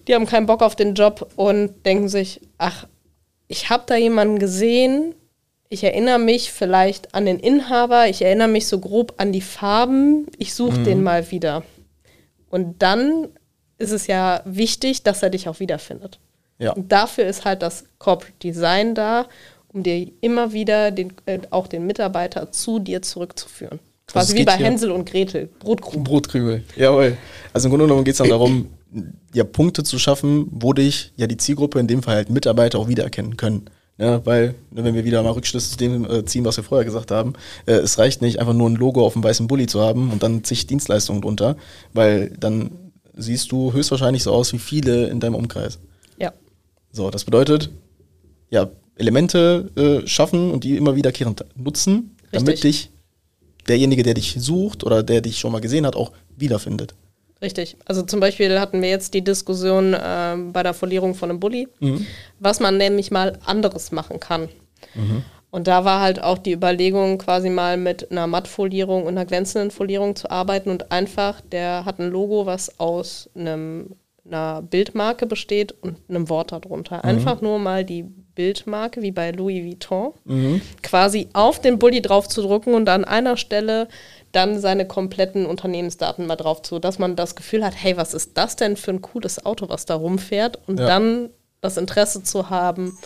[0.06, 2.86] die haben keinen Bock auf den Job und denken sich, ach,
[3.48, 5.14] ich habe da jemanden gesehen,
[5.68, 10.26] ich erinnere mich vielleicht an den Inhaber, ich erinnere mich so grob an die Farben,
[10.38, 10.84] ich suche mhm.
[10.84, 11.64] den mal wieder.
[12.50, 13.28] Und dann
[13.78, 16.20] ist es ja wichtig, dass er dich auch wiederfindet.
[16.58, 16.72] Ja.
[16.72, 19.26] Und dafür ist halt das Corporate Design da,
[19.68, 23.78] um dir immer wieder den, äh, auch den Mitarbeiter zu dir zurückzuführen.
[24.06, 26.04] Quasi also wie bei Hänsel und Gretel, Brotkrümel.
[26.04, 27.16] Brotkrümel, jawohl.
[27.52, 28.68] Also im Grunde genommen geht es dann darum,
[29.34, 32.88] ja, Punkte zu schaffen, wo dich ja die Zielgruppe, in dem Fall halt Mitarbeiter, auch
[32.88, 33.68] wiedererkennen können.
[33.98, 36.84] Ja, weil, ne, wenn wir wieder mal Rückschlüsse zu dem äh, ziehen, was wir vorher
[36.84, 37.32] gesagt haben,
[37.64, 40.22] äh, es reicht nicht, einfach nur ein Logo auf dem weißen Bulli zu haben und
[40.22, 41.56] dann zig Dienstleistungen drunter,
[41.94, 42.70] weil dann
[43.14, 45.78] siehst du höchstwahrscheinlich so aus wie viele in deinem Umkreis.
[46.96, 47.68] So, das bedeutet,
[48.48, 52.32] ja, Elemente äh, schaffen und die immer wiederkehrend nutzen, Richtig.
[52.32, 52.90] damit dich
[53.68, 56.94] derjenige, der dich sucht oder der dich schon mal gesehen hat, auch wiederfindet.
[57.42, 57.76] Richtig.
[57.84, 61.68] Also zum Beispiel hatten wir jetzt die Diskussion äh, bei der Folierung von einem Bulli,
[61.80, 62.06] mhm.
[62.40, 64.48] was man nämlich mal anderes machen kann.
[64.94, 65.22] Mhm.
[65.50, 69.70] Und da war halt auch die Überlegung, quasi mal mit einer Mattfolierung und einer glänzenden
[69.70, 75.72] Folierung zu arbeiten und einfach, der hat ein Logo, was aus einem einer Bildmarke besteht
[75.80, 76.98] und einem Wort darunter.
[76.98, 77.02] Mhm.
[77.10, 80.60] Einfach nur mal die Bildmarke, wie bei Louis Vuitton, mhm.
[80.82, 83.88] quasi auf den Bulli drauf zu drucken und an einer Stelle
[84.32, 88.36] dann seine kompletten Unternehmensdaten mal drauf zu, dass man das Gefühl hat, hey, was ist
[88.36, 90.58] das denn für ein cooles Auto, was da rumfährt?
[90.66, 90.86] Und ja.
[90.86, 91.30] dann
[91.62, 92.98] das Interesse zu haben,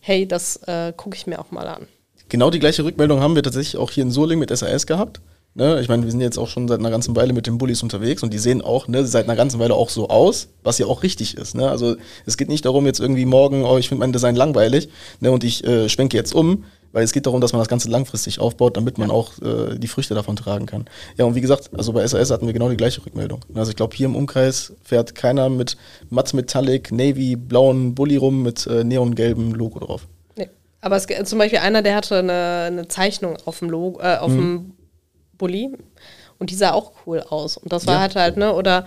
[0.00, 1.86] hey, das äh, gucke ich mir auch mal an.
[2.30, 5.20] Genau die gleiche Rückmeldung haben wir tatsächlich auch hier in Soling mit SAS gehabt.
[5.58, 5.80] Ne?
[5.80, 8.22] Ich meine, wir sind jetzt auch schon seit einer ganzen Weile mit den Bullies unterwegs
[8.22, 11.02] und die sehen auch ne, seit einer ganzen Weile auch so aus, was ja auch
[11.02, 11.56] richtig ist.
[11.56, 11.68] Ne?
[11.68, 15.32] Also es geht nicht darum, jetzt irgendwie morgen, oh, ich finde mein Design langweilig ne,
[15.32, 16.64] und ich äh, schwenke jetzt um.
[16.90, 19.88] Weil es geht darum, dass man das Ganze langfristig aufbaut, damit man auch äh, die
[19.88, 20.86] Früchte davon tragen kann.
[21.18, 23.40] Ja, und wie gesagt, also bei SAS hatten wir genau die gleiche Rückmeldung.
[23.52, 25.76] Also ich glaube, hier im Umkreis fährt keiner mit
[26.08, 30.08] Matt Metallic, Navy, blauen Bulli rum mit äh, neongelbem Logo drauf.
[30.34, 30.48] Nee.
[30.80, 34.30] Aber es, zum Beispiel einer, der hatte eine, eine Zeichnung auf dem Logo, äh, auf
[34.30, 34.36] mhm.
[34.36, 34.72] dem
[35.38, 35.70] Bulli
[36.38, 37.56] und die sah auch cool aus.
[37.56, 38.00] Und das war ja.
[38.00, 38.84] halt halt, ne, oder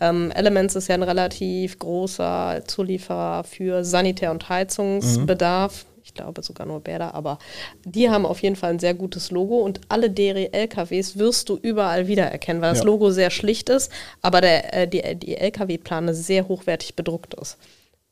[0.00, 5.84] ähm, Elements ist ja ein relativ großer Zulieferer für Sanitär- und Heizungsbedarf.
[5.84, 5.88] Mhm.
[6.02, 7.38] Ich glaube sogar nur Bäder, aber
[7.84, 12.08] die haben auf jeden Fall ein sehr gutes Logo und alle DRI-LKWs wirst du überall
[12.08, 16.96] wiedererkennen, weil das Logo sehr schlicht ist, aber der, äh, die, die LKW-Plane sehr hochwertig
[16.96, 17.58] bedruckt ist.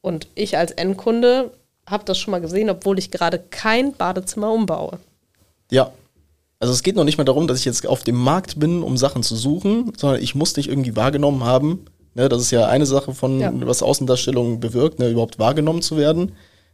[0.03, 1.53] Und ich als Endkunde
[1.87, 4.99] habe das schon mal gesehen, obwohl ich gerade kein Badezimmer umbaue.
[5.71, 5.91] Ja,
[6.59, 8.97] also es geht noch nicht mal darum, dass ich jetzt auf dem Markt bin, um
[8.97, 11.85] Sachen zu suchen, sondern ich muss dich irgendwie wahrgenommen haben.
[12.15, 13.53] Ne, das ist ja eine Sache von, ja.
[13.55, 16.33] was Außendarstellung bewirkt, ne, überhaupt wahrgenommen zu werden.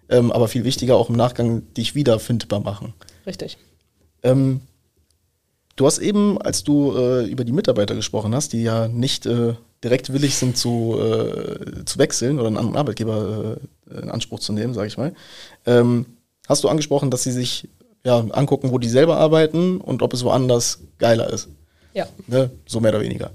[0.08, 2.94] Ähm, aber viel wichtiger auch im Nachgang dich wiederfindbar machen.
[3.26, 3.58] Richtig.
[4.22, 4.60] Ähm,
[5.74, 9.54] du hast eben, als du äh, über die Mitarbeiter gesprochen hast, die ja nicht äh,
[9.82, 13.56] direkt willig sind zu, äh, zu wechseln oder einen anderen Arbeitgeber
[13.90, 15.12] äh, in Anspruch zu nehmen, sage ich mal,
[15.66, 16.06] ähm,
[16.48, 17.68] hast du angesprochen, dass sie sich
[18.04, 21.48] ja, angucken, wo die selber arbeiten und ob es woanders geiler ist.
[21.94, 22.06] Ja.
[22.26, 22.50] Ne?
[22.66, 23.30] So mehr oder weniger.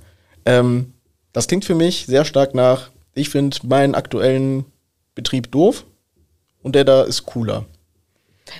[0.45, 0.93] Ähm,
[1.34, 4.65] das klingt für mich sehr stark nach, ich finde meinen aktuellen
[5.15, 5.86] Betrieb doof
[6.63, 7.65] und der da ist cooler.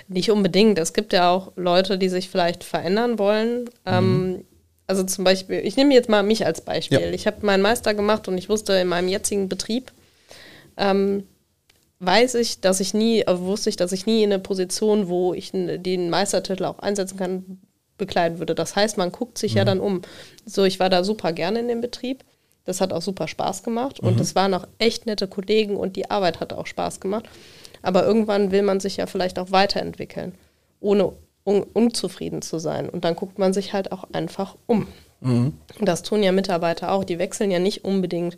[0.06, 0.78] Nicht unbedingt.
[0.78, 3.70] Es gibt ja auch Leute, die sich vielleicht verändern wollen.
[3.86, 4.44] Ähm, mhm.
[4.86, 7.00] also zum Beispiel, ich nehme jetzt mal mich als Beispiel.
[7.00, 7.10] Ja.
[7.10, 9.92] Ich habe meinen Meister gemacht und ich wusste in meinem jetzigen Betrieb,
[10.76, 11.24] ähm,
[12.00, 15.34] weiß ich, dass ich nie, also wusste ich, dass ich nie in eine Position, wo
[15.34, 17.60] ich den Meistertitel auch einsetzen kann,
[17.96, 18.54] bekleiden würde.
[18.54, 19.58] Das heißt, man guckt sich mhm.
[19.58, 20.02] ja dann um.
[20.46, 22.24] So, ich war da super gerne in dem Betrieb.
[22.64, 24.08] Das hat auch super Spaß gemacht mhm.
[24.08, 27.28] und es waren auch echt nette Kollegen und die Arbeit hat auch Spaß gemacht.
[27.82, 30.34] Aber irgendwann will man sich ja vielleicht auch weiterentwickeln,
[30.80, 31.12] ohne
[31.44, 32.88] un unzufrieden zu sein.
[32.88, 34.86] Und dann guckt man sich halt auch einfach um.
[35.20, 35.54] Mhm.
[35.80, 37.04] Das tun ja Mitarbeiter auch.
[37.04, 38.36] Die wechseln ja nicht unbedingt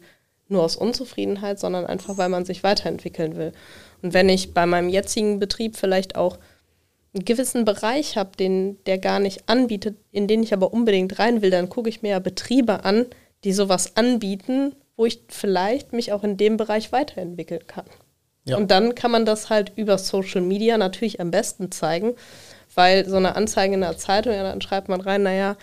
[0.50, 3.52] nur aus Unzufriedenheit, sondern einfach, weil man sich weiterentwickeln will.
[4.02, 6.38] Und wenn ich bei meinem jetzigen Betrieb vielleicht auch
[7.14, 11.42] einen gewissen Bereich habe, den der gar nicht anbietet, in den ich aber unbedingt rein
[11.42, 13.06] will, dann gucke ich mir ja Betriebe an,
[13.44, 17.86] die sowas anbieten, wo ich vielleicht mich auch in dem Bereich weiterentwickeln kann.
[18.44, 18.56] Ja.
[18.56, 22.14] Und dann kann man das halt über Social Media natürlich am besten zeigen,
[22.74, 25.56] weil so eine Anzeige in der Zeitung, ja, dann schreibt man rein, naja,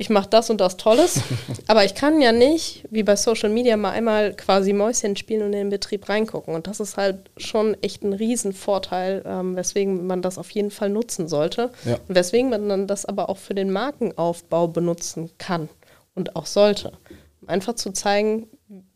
[0.00, 1.20] ich mache das und das Tolles,
[1.66, 5.46] aber ich kann ja nicht, wie bei Social Media, mal einmal quasi Mäuschen spielen und
[5.48, 6.54] in den Betrieb reingucken.
[6.54, 10.88] Und das ist halt schon echt ein Riesenvorteil, ähm, weswegen man das auf jeden Fall
[10.88, 11.72] nutzen sollte.
[11.84, 11.98] Ja.
[12.06, 15.68] Und weswegen man dann das aber auch für den Markenaufbau benutzen kann
[16.14, 16.92] und auch sollte.
[17.42, 18.46] Um einfach zu zeigen,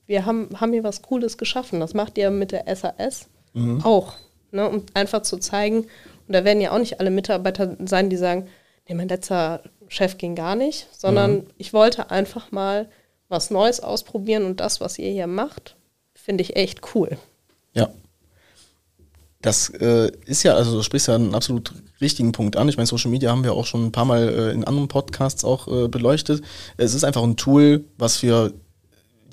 [0.07, 1.81] wir haben, haben hier was Cooles geschaffen.
[1.81, 3.85] Das macht ihr mit der SAS mhm.
[3.85, 4.15] auch.
[4.53, 4.69] Ne?
[4.69, 5.87] Um einfach zu zeigen,
[6.29, 8.47] und da werden ja auch nicht alle Mitarbeiter sein, die sagen,
[8.89, 11.47] nee, mein letzter Chef ging gar nicht, sondern mhm.
[11.59, 12.89] ich wollte einfach mal
[13.29, 15.77] was Neues ausprobieren und das, was ihr hier macht,
[16.15, 17.17] finde ich echt cool.
[17.73, 17.89] Ja.
[19.41, 22.69] Das äh, ist ja, also du sprichst ja einen absolut richtigen Punkt an.
[22.69, 25.45] Ich meine, Social Media haben wir auch schon ein paar Mal äh, in anderen Podcasts
[25.45, 26.43] auch äh, beleuchtet.
[26.77, 28.53] Es ist einfach ein Tool, was für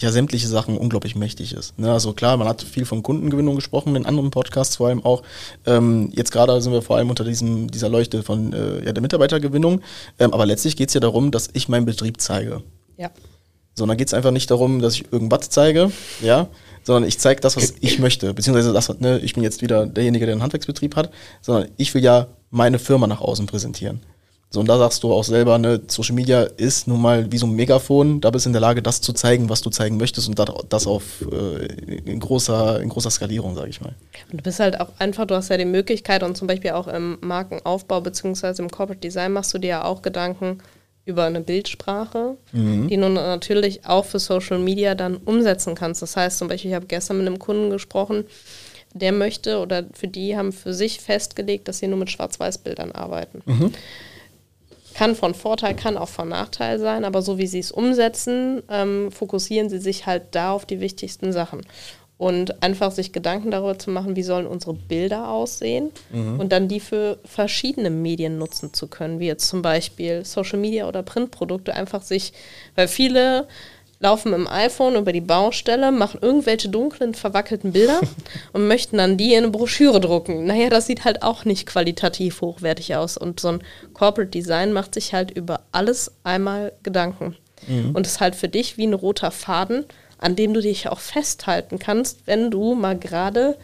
[0.01, 1.77] ja sämtliche Sachen unglaublich mächtig ist.
[1.79, 1.91] Ne?
[1.91, 5.23] Also klar, man hat viel von Kundengewinnung gesprochen, in anderen Podcasts vor allem auch.
[5.65, 9.01] Ähm, jetzt gerade sind wir vor allem unter diesem, dieser Leuchte von äh, ja, der
[9.01, 9.81] Mitarbeitergewinnung.
[10.19, 12.63] Ähm, aber letztlich geht es ja darum, dass ich meinen Betrieb zeige.
[12.97, 13.11] Ja.
[13.75, 16.47] So, dann geht es einfach nicht darum, dass ich irgendwas zeige, ja,
[16.83, 18.33] sondern ich zeige das, was ich möchte.
[18.33, 22.03] Beziehungsweise das, ne, ich bin jetzt wieder derjenige, der einen Handwerksbetrieb hat, sondern ich will
[22.03, 24.01] ja meine Firma nach außen präsentieren.
[24.51, 27.45] So, und da sagst du auch selber, ne, Social Media ist nun mal wie so
[27.45, 30.27] ein Megafon, da bist du in der Lage, das zu zeigen, was du zeigen möchtest
[30.27, 33.93] und das auf äh, in, großer, in großer Skalierung, sage ich mal.
[34.31, 36.87] Und du bist halt auch einfach, du hast ja die Möglichkeit und zum Beispiel auch
[36.87, 40.57] im Markenaufbau beziehungsweise im Corporate Design machst du dir ja auch Gedanken
[41.05, 42.87] über eine Bildsprache, mhm.
[42.87, 46.01] die du natürlich auch für Social Media dann umsetzen kannst.
[46.01, 48.25] Das heißt zum Beispiel, ich habe gestern mit einem Kunden gesprochen,
[48.95, 53.43] der möchte oder für die haben für sich festgelegt, dass sie nur mit Schwarz-Weiß-Bildern arbeiten.
[53.45, 53.73] Mhm
[54.99, 59.13] kann von Vorteil, kann auch von Nachteil sein, aber so wie sie es umsetzen, ähm,
[59.13, 61.61] fokussieren sie sich halt da auf die wichtigsten Sachen.
[62.17, 66.37] Und einfach sich Gedanken darüber zu machen, wie sollen unsere Bilder aussehen mhm.
[66.37, 70.85] und dann die für verschiedene Medien nutzen zu können, wie jetzt zum Beispiel Social Media
[70.85, 72.33] oder Printprodukte, einfach sich,
[72.75, 73.47] weil viele
[73.99, 77.99] laufen im iPhone über die Baustelle, machen irgendwelche dunklen, verwackelten Bilder
[78.53, 80.45] und möchten dann die in eine Broschüre drucken.
[80.45, 83.17] Naja, das sieht halt auch nicht qualitativ hochwertig aus.
[83.17, 87.35] Und so ein Corporate Design macht sich halt über alles einmal Gedanken.
[87.67, 87.91] Mhm.
[87.91, 89.85] Und ist halt für dich wie ein roter Faden,
[90.17, 93.57] an dem du dich auch festhalten kannst, wenn du mal gerade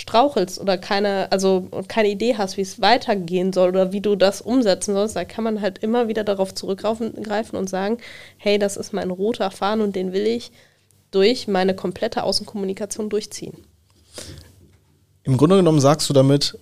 [0.00, 4.40] strauchelst oder keine, also keine Idee hast, wie es weitergehen soll oder wie du das
[4.40, 7.98] umsetzen sollst, da kann man halt immer wieder darauf zurückgreifen und sagen,
[8.38, 10.52] hey, das ist mein roter Faden und den will ich
[11.10, 13.52] durch meine komplette Außenkommunikation durchziehen.
[15.22, 16.58] Im Grunde genommen sagst du damit,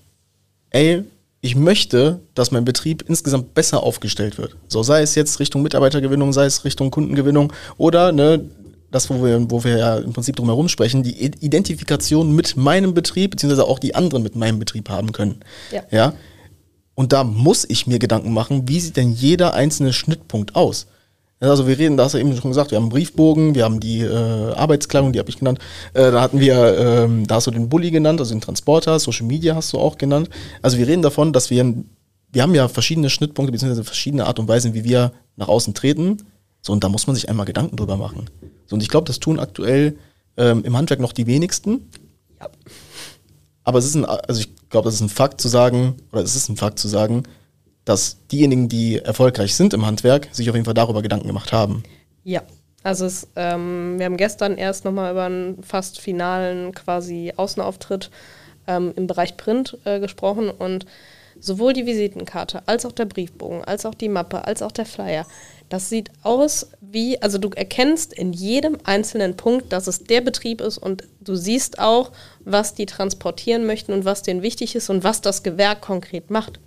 [0.71, 1.05] ey,
[1.41, 4.57] ich möchte, dass mein Betrieb insgesamt besser aufgestellt wird.
[4.67, 8.51] So sei es jetzt Richtung Mitarbeitergewinnung, sei es Richtung Kundengewinnung oder ne,
[8.91, 12.95] das, wo wir, wo wir ja im Prinzip drum herum sprechen, die Identifikation mit meinem
[12.95, 15.41] Betrieb, beziehungsweise auch die anderen mit meinem Betrieb haben können.
[15.71, 15.83] Ja.
[15.91, 16.13] ja?
[16.95, 20.87] Und da muss ich mir Gedanken machen, wie sieht denn jeder einzelne Schnittpunkt aus?
[21.41, 23.79] Also wir reden, da hast du eben schon gesagt, wir haben einen Briefbogen, wir haben
[23.79, 25.61] die äh, Arbeitskleidung, die habe ich genannt.
[25.95, 29.27] Äh, da hatten wir, ähm, da hast du den Bulli genannt, also den Transporter, Social
[29.27, 30.29] Media hast du auch genannt.
[30.63, 31.73] Also wir reden davon, dass wir,
[32.33, 36.19] wir haben ja verschiedene Schnittpunkte, beziehungsweise verschiedene Art und Weisen, wie wir nach außen treten.
[36.61, 38.29] So, und da muss man sich einmal Gedanken drüber machen.
[38.67, 39.97] So, und ich glaube, das tun aktuell
[40.37, 41.91] ähm, im Handwerk noch die wenigsten.
[42.41, 42.49] Ja.
[43.65, 46.35] Aber es ist ein, also ich glaube, das ist ein Fakt zu sagen, oder es
[46.35, 47.25] ist ein Fakt zu sagen,
[47.85, 51.83] dass diejenigen, die erfolgreich sind im Handwerk, sich auf jeden Fall darüber Gedanken gemacht haben.
[52.23, 52.43] Ja,
[52.83, 58.11] also es, ähm, wir haben gestern erst nochmal über einen fast finalen quasi Außenauftritt
[58.67, 60.87] ähm, im Bereich Print äh, gesprochen und
[61.41, 65.27] sowohl die Visitenkarte als auch der Briefbogen, als auch die Mappe, als auch der Flyer,
[65.69, 70.61] das sieht aus wie, also du erkennst in jedem einzelnen Punkt, dass es der Betrieb
[70.61, 75.05] ist und du siehst auch, was die transportieren möchten und was denen wichtig ist und
[75.05, 76.59] was das Gewerk konkret macht.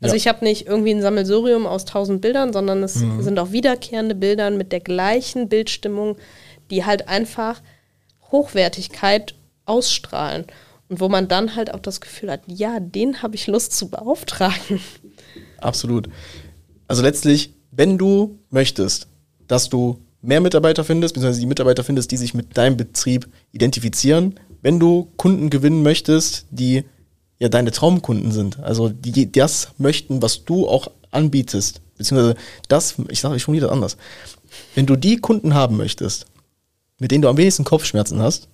[0.00, 0.16] Also ja.
[0.16, 3.22] ich habe nicht irgendwie ein Sammelsurium aus tausend Bildern, sondern es mhm.
[3.22, 6.16] sind auch wiederkehrende Bilder mit der gleichen Bildstimmung,
[6.70, 7.60] die halt einfach
[8.30, 9.34] Hochwertigkeit
[9.66, 10.46] ausstrahlen.
[10.88, 13.88] Und wo man dann halt auch das Gefühl hat, ja, den habe ich Lust zu
[13.90, 14.80] beauftragen.
[15.58, 16.08] Absolut.
[16.88, 19.06] Also letztlich, wenn du möchtest,
[19.46, 24.38] dass du mehr Mitarbeiter findest, beziehungsweise die Mitarbeiter findest, die sich mit deinem Betrieb identifizieren,
[24.62, 26.84] wenn du Kunden gewinnen möchtest, die
[27.38, 28.60] ja deine Traumkunden sind.
[28.60, 31.80] Also die das möchten, was du auch anbietest.
[31.96, 32.36] Beziehungsweise
[32.68, 33.96] das, ich sage, ich formuliere das anders.
[34.74, 36.26] Wenn du die Kunden haben möchtest,
[36.98, 38.48] mit denen du am wenigsten Kopfschmerzen hast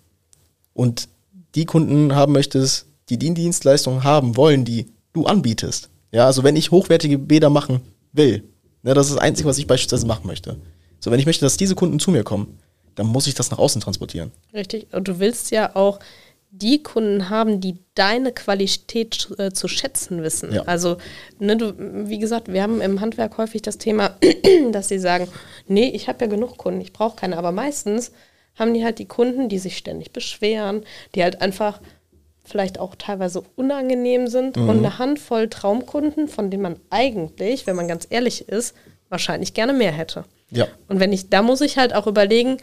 [0.73, 1.09] und
[1.55, 5.89] die Kunden haben möchtest, die die Dienstleistungen haben wollen, die du anbietest.
[6.13, 7.81] Ja, also wenn ich hochwertige Bäder machen
[8.13, 8.45] will,
[8.87, 10.57] ne, das ist das Einzige, was ich beispielsweise machen möchte.
[11.01, 12.59] So, wenn ich möchte, dass diese Kunden zu mir kommen,
[12.95, 14.31] dann muss ich das nach außen transportieren.
[14.55, 14.87] Richtig.
[14.93, 15.99] Und du willst ja auch
[16.51, 20.53] die Kunden haben, die deine Qualität äh, zu schätzen wissen.
[20.53, 20.63] Ja.
[20.63, 20.97] Also,
[21.39, 21.75] ne, du,
[22.09, 24.17] wie gesagt, wir haben im Handwerk häufig das Thema,
[24.73, 25.29] dass sie sagen,
[25.67, 27.37] nee, ich habe ja genug Kunden, ich brauche keine.
[27.37, 28.13] Aber meistens
[28.55, 31.81] haben die halt die Kunden, die sich ständig beschweren, die halt einfach
[32.47, 34.69] vielleicht auch teilweise unangenehm sind mhm.
[34.69, 38.75] und eine Handvoll Traumkunden, von denen man eigentlich, wenn man ganz ehrlich ist,
[39.09, 40.25] wahrscheinlich gerne mehr hätte.
[40.51, 40.67] Ja.
[40.89, 42.59] Und wenn ich, da muss ich halt auch überlegen,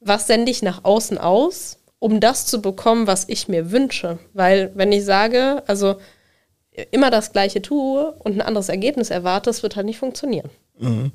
[0.00, 4.18] was sende ich nach außen aus um das zu bekommen, was ich mir wünsche.
[4.34, 5.94] Weil wenn ich sage, also
[6.90, 10.50] immer das Gleiche tue und ein anderes Ergebnis erwarte, das wird halt nicht funktionieren.
[10.80, 11.12] Mhm.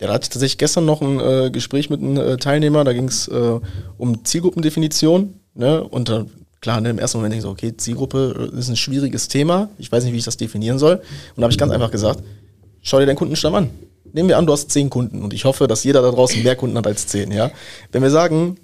[0.00, 2.94] Ja, da hatte ich tatsächlich gestern noch ein äh, Gespräch mit einem äh, Teilnehmer, da
[2.94, 3.60] ging es äh,
[3.98, 5.34] um Zielgruppendefinition.
[5.52, 5.84] Ne?
[5.84, 6.24] Und äh,
[6.60, 9.68] klar, ne, im ersten Moment denke ich so, okay, Zielgruppe äh, ist ein schwieriges Thema,
[9.78, 10.96] ich weiß nicht, wie ich das definieren soll.
[10.96, 12.22] Und da habe ich ganz einfach gesagt,
[12.82, 13.70] schau dir deinen Kundenstamm an.
[14.12, 16.56] Nehmen wir an, du hast zehn Kunden und ich hoffe, dass jeder da draußen mehr
[16.56, 17.30] Kunden hat als zehn.
[17.30, 17.50] Ja?
[17.92, 18.56] Wenn wir sagen,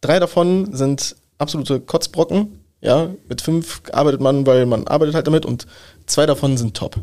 [0.00, 2.60] Drei davon sind absolute Kotzbrocken.
[2.80, 5.66] Ja, mit fünf arbeitet man, weil man arbeitet halt damit und
[6.06, 7.00] zwei davon sind top.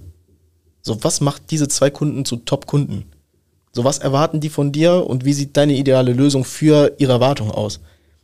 [0.82, 3.06] So, was macht diese zwei Kunden zu Top-Kunden?
[3.71, 7.49] So, was erwarten die von dir und wie sieht deine ideale Lösung für ihre Erwartung
[7.49, 7.80] aus?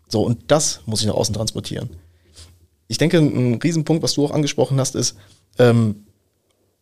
[0.10, 1.90] So, und das muss ich nach außen transportieren.
[2.88, 5.16] Ich denke, ein Riesenpunkt, was du auch angesprochen hast, ist,
[5.60, 6.08] ähm,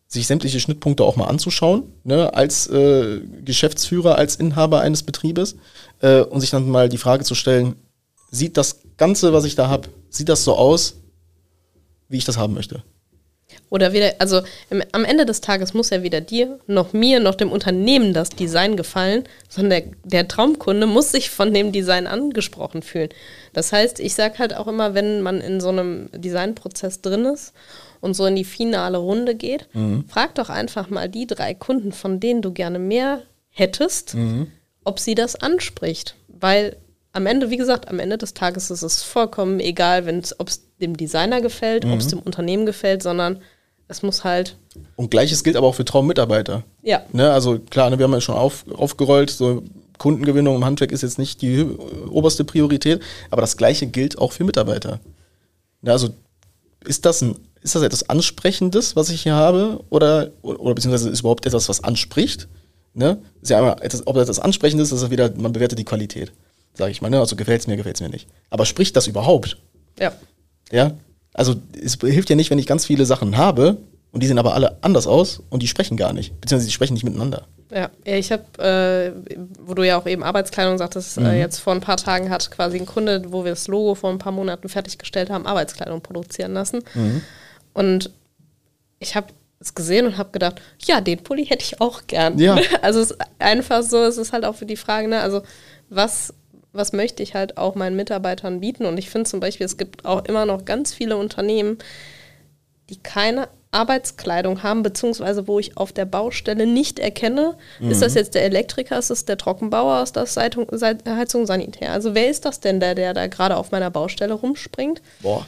[0.08, 5.56] sich sämtliche Schnittpunkte auch mal anzuschauen, ne, als äh, Geschäftsführer, als Inhaber eines Betriebes
[6.00, 7.76] äh, und sich dann mal die Frage zu stellen,
[8.30, 10.94] sieht das Ganze, was ich da habe, sieht das so aus,
[12.08, 12.82] wie ich das haben möchte?
[13.70, 17.34] Oder wieder, also im, am Ende des Tages muss ja weder dir, noch mir, noch
[17.34, 22.82] dem Unternehmen das Design gefallen, sondern der, der Traumkunde muss sich von dem Design angesprochen
[22.82, 23.10] fühlen.
[23.52, 27.52] Das heißt, ich sage halt auch immer, wenn man in so einem Designprozess drin ist
[28.00, 30.04] und so in die finale Runde geht, mhm.
[30.08, 34.50] frag doch einfach mal die drei Kunden, von denen du gerne mehr hättest, mhm.
[34.84, 36.14] ob sie das anspricht.
[36.28, 36.76] Weil
[37.18, 40.04] am Ende, wie gesagt, am Ende des Tages ist es vollkommen egal,
[40.38, 41.92] ob es dem Designer gefällt, mhm.
[41.92, 43.40] ob es dem Unternehmen gefällt, sondern
[43.88, 44.56] es muss halt.
[44.96, 46.62] Und gleiches gilt aber auch für Traummitarbeiter.
[46.82, 47.02] Ja.
[47.12, 49.62] Ne, also klar, ne, wir haben ja schon auf, aufgerollt, so
[49.98, 51.66] Kundengewinnung im Handwerk ist jetzt nicht die
[52.08, 55.00] oberste Priorität, aber das gleiche gilt auch für Mitarbeiter.
[55.82, 56.10] Ne, also
[56.84, 59.80] ist das ein ist das etwas Ansprechendes, was ich hier habe?
[59.90, 62.46] Oder, oder beziehungsweise ist überhaupt etwas, was anspricht?
[62.94, 63.18] Ne?
[63.42, 66.32] Ist ja einmal etwas, ob das etwas Ansprechendes ist, ist wieder, man bewertet die Qualität.
[66.78, 67.18] Sag ich mal, ne?
[67.18, 68.28] Also gefällt es mir, gefällt es mir nicht.
[68.50, 69.58] Aber spricht das überhaupt?
[69.98, 70.12] Ja.
[70.70, 70.92] Ja,
[71.34, 73.78] also es hilft ja nicht, wenn ich ganz viele Sachen habe
[74.12, 76.94] und die sehen aber alle anders aus und die sprechen gar nicht, beziehungsweise die sprechen
[76.94, 77.46] nicht miteinander.
[77.70, 81.26] Ja, ja ich habe, äh, wo du ja auch eben Arbeitskleidung sagtest, äh, mhm.
[81.26, 84.10] äh, jetzt vor ein paar Tagen hat quasi ein Kunde, wo wir das Logo vor
[84.10, 86.82] ein paar Monaten fertiggestellt haben, Arbeitskleidung produzieren lassen.
[86.94, 87.22] Mhm.
[87.72, 88.10] Und
[88.98, 89.28] ich habe
[89.60, 92.38] es gesehen und habe gedacht, ja, den Pulli hätte ich auch gern.
[92.38, 92.58] Ja.
[92.82, 95.42] Also es ist einfach so, es ist halt auch für die Frage, ne, also
[95.90, 96.34] was,
[96.72, 98.84] was möchte ich halt auch meinen Mitarbeitern bieten?
[98.86, 101.78] Und ich finde zum Beispiel, es gibt auch immer noch ganz viele Unternehmen,
[102.90, 107.90] die keine Arbeitskleidung haben, beziehungsweise wo ich auf der Baustelle nicht erkenne, mhm.
[107.90, 108.18] ist das mhm.
[108.18, 110.66] jetzt der Elektriker, ist das der Trockenbauer, ist das Heizung,
[111.06, 111.92] Heizung Sanitär?
[111.92, 115.02] Also wer ist das denn, der, der da gerade auf meiner Baustelle rumspringt?
[115.20, 115.46] Boah.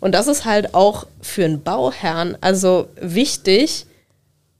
[0.00, 3.86] Und das ist halt auch für einen Bauherrn also wichtig,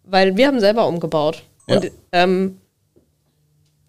[0.05, 1.43] weil wir haben selber umgebaut.
[1.69, 1.77] Ja.
[1.77, 2.61] Und ähm,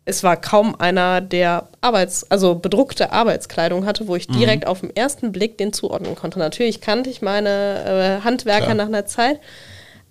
[0.06, 4.38] es war kaum einer, der Arbeits-, also bedruckte Arbeitskleidung hatte, wo ich mhm.
[4.38, 6.38] direkt auf den ersten Blick den zuordnen konnte.
[6.38, 8.76] Natürlich kannte ich meine äh, Handwerker Klar.
[8.76, 9.40] nach einer Zeit,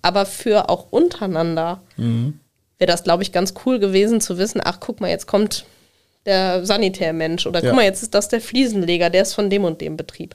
[0.02, 2.40] aber für auch untereinander mhm.
[2.78, 5.64] wäre das, glaube ich, ganz cool gewesen zu wissen, ach guck mal, jetzt kommt
[6.26, 7.68] der Sanitärmensch oder ja.
[7.68, 10.34] guck mal, jetzt ist das der Fliesenleger, der ist von dem und dem Betrieb.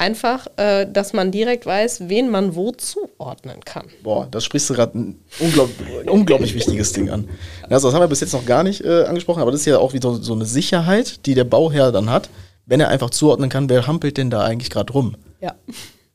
[0.00, 3.86] Einfach, äh, dass man direkt weiß, wen man wo zuordnen kann.
[4.04, 7.28] Boah, das sprichst du gerade ein unglaublich, unglaublich wichtiges Ding an.
[7.68, 9.78] Also das haben wir bis jetzt noch gar nicht äh, angesprochen, aber das ist ja
[9.78, 12.30] auch wieder so eine Sicherheit, die der Bauherr dann hat,
[12.64, 15.16] wenn er einfach zuordnen kann, wer hampelt denn da eigentlich gerade rum.
[15.40, 15.56] Ja.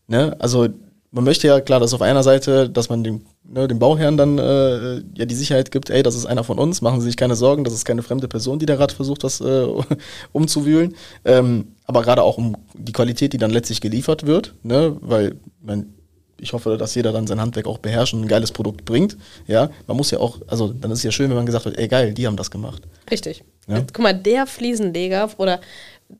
[0.07, 0.33] Ne?
[0.39, 0.69] Also
[1.11, 4.37] man möchte ja klar, dass auf einer Seite, dass man dem, ne, dem Bauherrn dann
[4.37, 7.35] äh, ja die Sicherheit gibt, ey, das ist einer von uns, machen Sie sich keine
[7.35, 9.67] Sorgen, das ist keine fremde Person, die da gerade versucht, das äh,
[10.31, 10.95] umzuwühlen.
[11.25, 15.93] Ähm, aber gerade auch um die Qualität, die dann letztlich geliefert wird, ne, weil man,
[16.39, 19.17] ich hoffe, dass jeder dann sein Handwerk auch beherrscht und ein geiles Produkt bringt.
[19.47, 21.77] Ja, man muss ja auch, also dann ist es ja schön, wenn man gesagt hat,
[21.77, 22.83] ey geil, die haben das gemacht.
[23.09, 23.43] Richtig.
[23.67, 23.79] Ja?
[23.79, 25.61] Guck mal, der Fliesenleger oder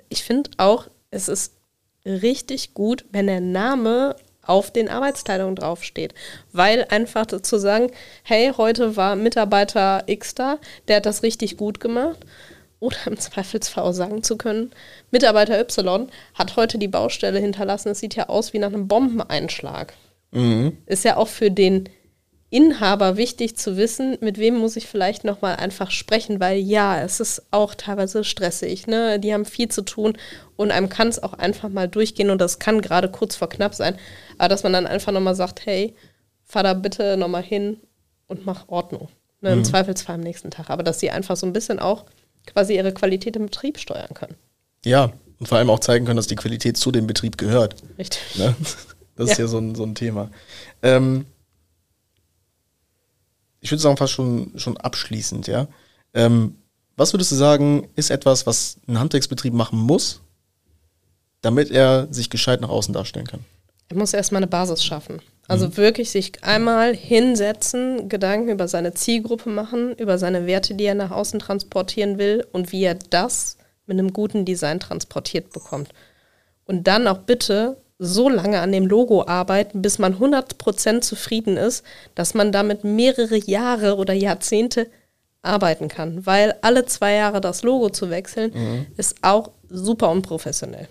[0.09, 1.53] ich finde auch, es ist
[2.05, 6.13] richtig gut, wenn der Name auf den Arbeitsteilungen draufsteht.
[6.51, 7.91] Weil einfach zu sagen,
[8.23, 12.19] hey, heute war Mitarbeiter X da, der hat das richtig gut gemacht.
[12.79, 14.71] Oder im Zweifelsfall auch sagen zu können,
[15.09, 17.89] Mitarbeiter Y hat heute die Baustelle hinterlassen.
[17.89, 19.93] Es sieht ja aus wie nach einem Bombeneinschlag.
[20.31, 20.77] Mhm.
[20.85, 21.87] Ist ja auch für den
[22.53, 27.19] Inhaber wichtig zu wissen, mit wem muss ich vielleicht nochmal einfach sprechen, weil ja, es
[27.19, 28.85] ist auch teilweise stressig.
[28.85, 29.19] Ne?
[29.19, 30.15] Die haben viel zu tun
[30.55, 33.73] und einem kann es auch einfach mal durchgehen und das kann gerade kurz vor knapp
[33.73, 33.97] sein.
[34.37, 35.95] Aber dass man dann einfach nochmal sagt, hey,
[36.43, 37.77] fahr da bitte nochmal hin
[38.27, 39.09] und mach Ordnung.
[39.41, 39.53] Ne?
[39.53, 39.65] Im mhm.
[39.65, 40.69] Zweifelsfall am nächsten Tag.
[40.69, 42.05] Aber dass sie einfach so ein bisschen auch
[42.45, 44.35] quasi ihre Qualität im Betrieb steuern können.
[44.85, 47.77] Ja, und vor allem auch zeigen können, dass die Qualität zu dem Betrieb gehört.
[47.97, 48.37] Richtig.
[48.37, 48.55] Ne?
[49.15, 49.33] Das ja.
[49.33, 50.31] ist ja so ein, so ein Thema.
[50.81, 51.27] Ähm,
[53.63, 55.67] ich würde sagen, fast schon, schon abschließend, ja.
[56.13, 56.57] Ähm,
[56.97, 60.21] was würdest du sagen, ist etwas, was ein Handwerksbetrieb machen muss,
[61.41, 63.39] damit er sich gescheit nach außen darstellen kann?
[63.87, 65.21] Er muss erstmal eine Basis schaffen.
[65.47, 65.77] Also mhm.
[65.77, 71.11] wirklich sich einmal hinsetzen, Gedanken über seine Zielgruppe machen, über seine Werte, die er nach
[71.11, 75.89] außen transportieren will und wie er das mit einem guten Design transportiert bekommt.
[76.65, 81.83] Und dann auch bitte so lange an dem Logo arbeiten, bis man 100% zufrieden ist,
[82.15, 84.87] dass man damit mehrere Jahre oder Jahrzehnte
[85.41, 86.25] arbeiten kann.
[86.25, 88.85] Weil alle zwei Jahre das Logo zu wechseln, mhm.
[88.97, 90.87] ist auch super unprofessionell.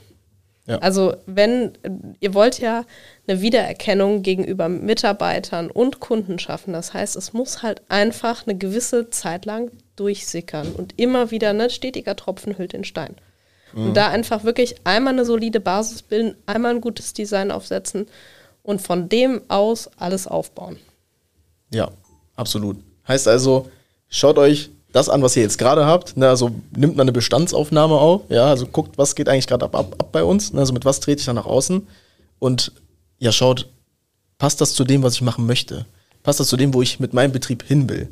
[0.67, 0.79] Ja.
[0.79, 1.73] Also wenn,
[2.21, 2.85] ihr wollt ja
[3.27, 6.73] eine Wiedererkennung gegenüber Mitarbeitern und Kunden schaffen.
[6.73, 11.69] Das heißt, es muss halt einfach eine gewisse Zeit lang durchsickern und immer wieder, ne,
[11.69, 13.17] stetiger Tropfen hüllt den Stein.
[13.75, 13.89] Mhm.
[13.89, 18.07] Und da einfach wirklich einmal eine solide Basis bilden, einmal ein gutes Design aufsetzen
[18.63, 20.79] und von dem aus alles aufbauen.
[21.73, 21.91] Ja,
[22.37, 22.79] absolut.
[23.09, 23.71] Heißt also,
[24.09, 26.17] schaut euch das an, was ihr jetzt gerade habt.
[26.17, 29.75] Ne, also nimmt man eine Bestandsaufnahme auf, ja, also guckt, was geht eigentlich gerade ab,
[29.75, 31.87] ab, ab bei uns, ne, also mit was trete ich dann nach außen
[32.39, 32.73] und
[33.19, 33.69] ja, schaut,
[34.39, 35.87] passt das zu dem, was ich machen möchte?
[36.23, 38.09] Passt das zu dem, wo ich mit meinem Betrieb hin will?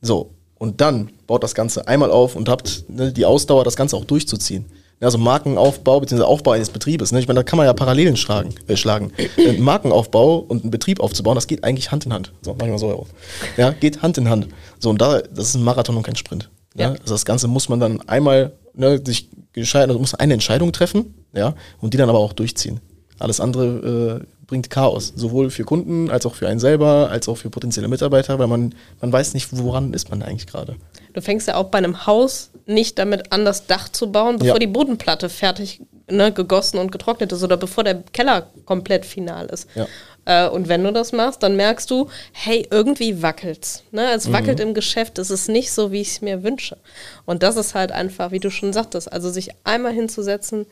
[0.00, 3.96] So, und dann baut das Ganze einmal auf und habt ne, die Ausdauer, das Ganze
[3.96, 4.66] auch durchzuziehen.
[5.00, 6.22] Also Markenaufbau bzw.
[6.22, 7.12] Aufbau eines Betriebes.
[7.12, 7.20] Ne?
[7.20, 8.54] Ich meine, da kann man ja Parallelen schlagen.
[8.66, 9.12] Äh, schlagen.
[9.36, 12.32] Ein Markenaufbau und einen Betrieb aufzubauen, das geht eigentlich Hand in Hand.
[12.42, 13.08] So, mach ich mal so auf.
[13.56, 14.48] Ja, geht Hand in Hand.
[14.80, 16.50] So, und da, das ist ein Marathon und kein Sprint.
[16.74, 16.88] Ja.
[16.88, 16.90] ja?
[17.00, 21.14] Also das Ganze muss man dann einmal ne, sich entscheiden, also muss eine Entscheidung treffen,
[21.32, 22.80] ja, und die dann aber auch durchziehen.
[23.18, 27.36] Alles andere äh, bringt Chaos, sowohl für Kunden als auch für einen selber, als auch
[27.36, 30.76] für potenzielle Mitarbeiter, weil man, man weiß nicht, woran ist man eigentlich gerade.
[31.12, 34.54] Du fängst ja auch bei einem Haus nicht damit an, das Dach zu bauen, bevor
[34.54, 34.58] ja.
[34.58, 39.68] die Bodenplatte fertig ne, gegossen und getrocknet ist oder bevor der Keller komplett final ist.
[39.74, 39.86] Ja.
[40.24, 43.82] Äh, und wenn du das machst, dann merkst du, hey, irgendwie wackelt's.
[43.90, 44.12] Ne?
[44.12, 44.32] Es mhm.
[44.32, 46.78] wackelt im Geschäft, es ist nicht so, wie ich es mir wünsche.
[47.26, 50.64] Und das ist halt einfach, wie du schon sagtest, also sich einmal hinzusetzen,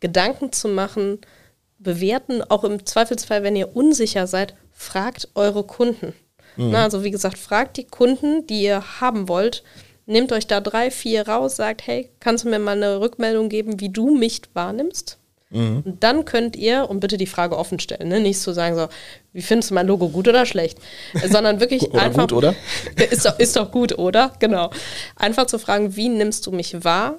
[0.00, 1.20] Gedanken zu machen,
[1.78, 2.42] bewerten.
[2.42, 6.12] Auch im Zweifelsfall, wenn ihr unsicher seid, fragt eure Kunden.
[6.56, 6.70] Mhm.
[6.70, 9.62] Na, also wie gesagt, fragt die Kunden, die ihr haben wollt.
[10.06, 13.80] Nehmt euch da drei, vier raus, sagt, hey, kannst du mir mal eine Rückmeldung geben,
[13.80, 15.18] wie du mich wahrnimmst?
[15.50, 15.82] Mhm.
[15.84, 18.20] Und dann könnt ihr, und bitte die Frage offen stellen, ne?
[18.20, 18.88] nicht zu sagen so,
[19.32, 20.78] wie findest du mein Logo, gut oder schlecht?
[21.28, 22.22] Sondern wirklich oder einfach.
[22.22, 22.54] Gut, oder?
[23.10, 24.32] Ist doch, ist doch gut, oder?
[24.38, 24.70] Genau.
[25.14, 27.18] Einfach zu fragen, wie nimmst du mich wahr?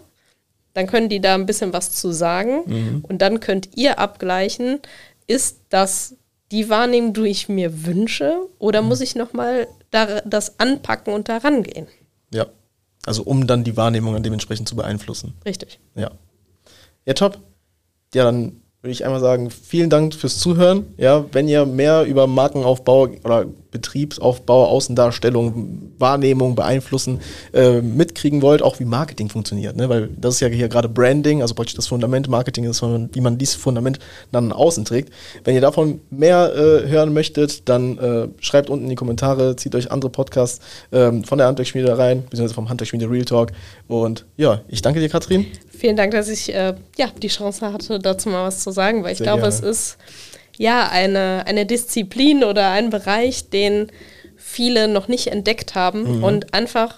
[0.78, 2.62] Dann können die da ein bisschen was zu sagen.
[2.68, 3.06] Mhm.
[3.08, 4.80] Und dann könnt ihr abgleichen,
[5.26, 6.16] ist das
[6.52, 8.90] die Wahrnehmung, die ich mir wünsche, oder mhm.
[8.90, 11.88] muss ich nochmal da, das anpacken und da rangehen?
[12.32, 12.46] Ja.
[13.08, 15.34] Also um dann die Wahrnehmung dann dementsprechend zu beeinflussen.
[15.46, 15.80] Richtig.
[15.96, 16.12] Ja.
[17.06, 17.40] Ja, top
[18.14, 20.86] ja, dann würde ich einmal sagen, vielen Dank fürs Zuhören.
[20.98, 27.20] Ja, wenn ihr mehr über Markenaufbau oder Betriebsaufbau, Außendarstellung, Wahrnehmung, Beeinflussen
[27.54, 29.76] äh, mitkriegen wollt, auch wie Marketing funktioniert.
[29.76, 29.90] Ne?
[29.90, 32.30] Weil das ist ja hier gerade Branding, also praktisch das Fundament.
[32.30, 33.98] Marketing ist, wie man dieses Fundament
[34.32, 35.12] dann außen trägt.
[35.44, 39.74] Wenn ihr davon mehr äh, hören möchtet, dann äh, schreibt unten in die Kommentare, zieht
[39.74, 40.60] euch andere Podcasts
[40.92, 43.52] ähm, von der Handwerksschmiede rein, beziehungsweise vom Handwerksschmiede Real Talk.
[43.88, 45.48] Und ja, ich danke dir, Katrin.
[45.78, 49.14] Vielen Dank, dass ich äh, ja, die Chance hatte, dazu mal was zu sagen, weil
[49.14, 49.98] ich glaube, es ist
[50.58, 53.92] ja eine, eine Disziplin oder ein Bereich, den
[54.36, 56.18] viele noch nicht entdeckt haben.
[56.18, 56.24] Mhm.
[56.24, 56.98] Und einfach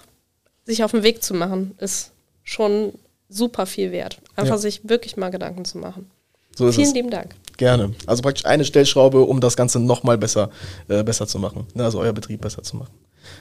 [0.64, 2.12] sich auf den Weg zu machen, ist
[2.42, 2.92] schon
[3.28, 4.18] super viel wert.
[4.34, 4.58] Einfach ja.
[4.58, 6.10] sich wirklich mal Gedanken zu machen.
[6.56, 6.94] So Vielen es.
[6.94, 7.34] lieben Dank.
[7.58, 7.92] Gerne.
[8.06, 10.50] Also praktisch eine Stellschraube, um das Ganze nochmal besser,
[10.88, 11.66] äh, besser zu machen.
[11.74, 12.94] Ne, also euer Betrieb besser zu machen.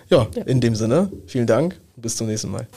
[0.10, 1.80] Ja, ja, in dem Sinne, vielen Dank.
[1.96, 2.68] Bis zum nächsten Mal.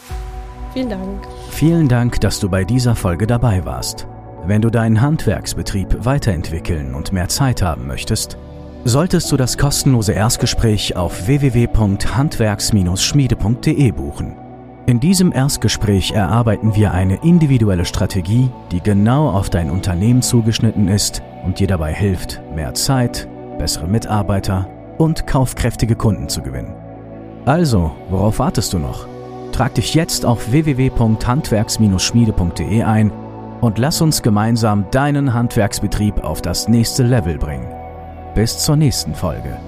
[0.73, 1.29] Vielen Dank.
[1.51, 4.07] Vielen Dank, dass du bei dieser Folge dabei warst.
[4.47, 8.37] Wenn du deinen Handwerksbetrieb weiterentwickeln und mehr Zeit haben möchtest,
[8.85, 14.37] solltest du das kostenlose Erstgespräch auf www.handwerks-schmiede.de buchen.
[14.87, 21.23] In diesem Erstgespräch erarbeiten wir eine individuelle Strategie, die genau auf dein Unternehmen zugeschnitten ist
[21.45, 24.69] und dir dabei hilft, mehr Zeit, bessere Mitarbeiter
[24.99, 26.75] und kaufkräftige Kunden zu gewinnen.
[27.45, 29.12] Also, worauf wartest du noch?
[29.53, 33.13] Trag dich jetzt auf www.handwerks-schmiede.de ein
[33.61, 37.73] und lass uns gemeinsam deinen Handwerksbetrieb auf das nächste Level bringen.
[38.35, 39.61] Bis zur nächsten Folge.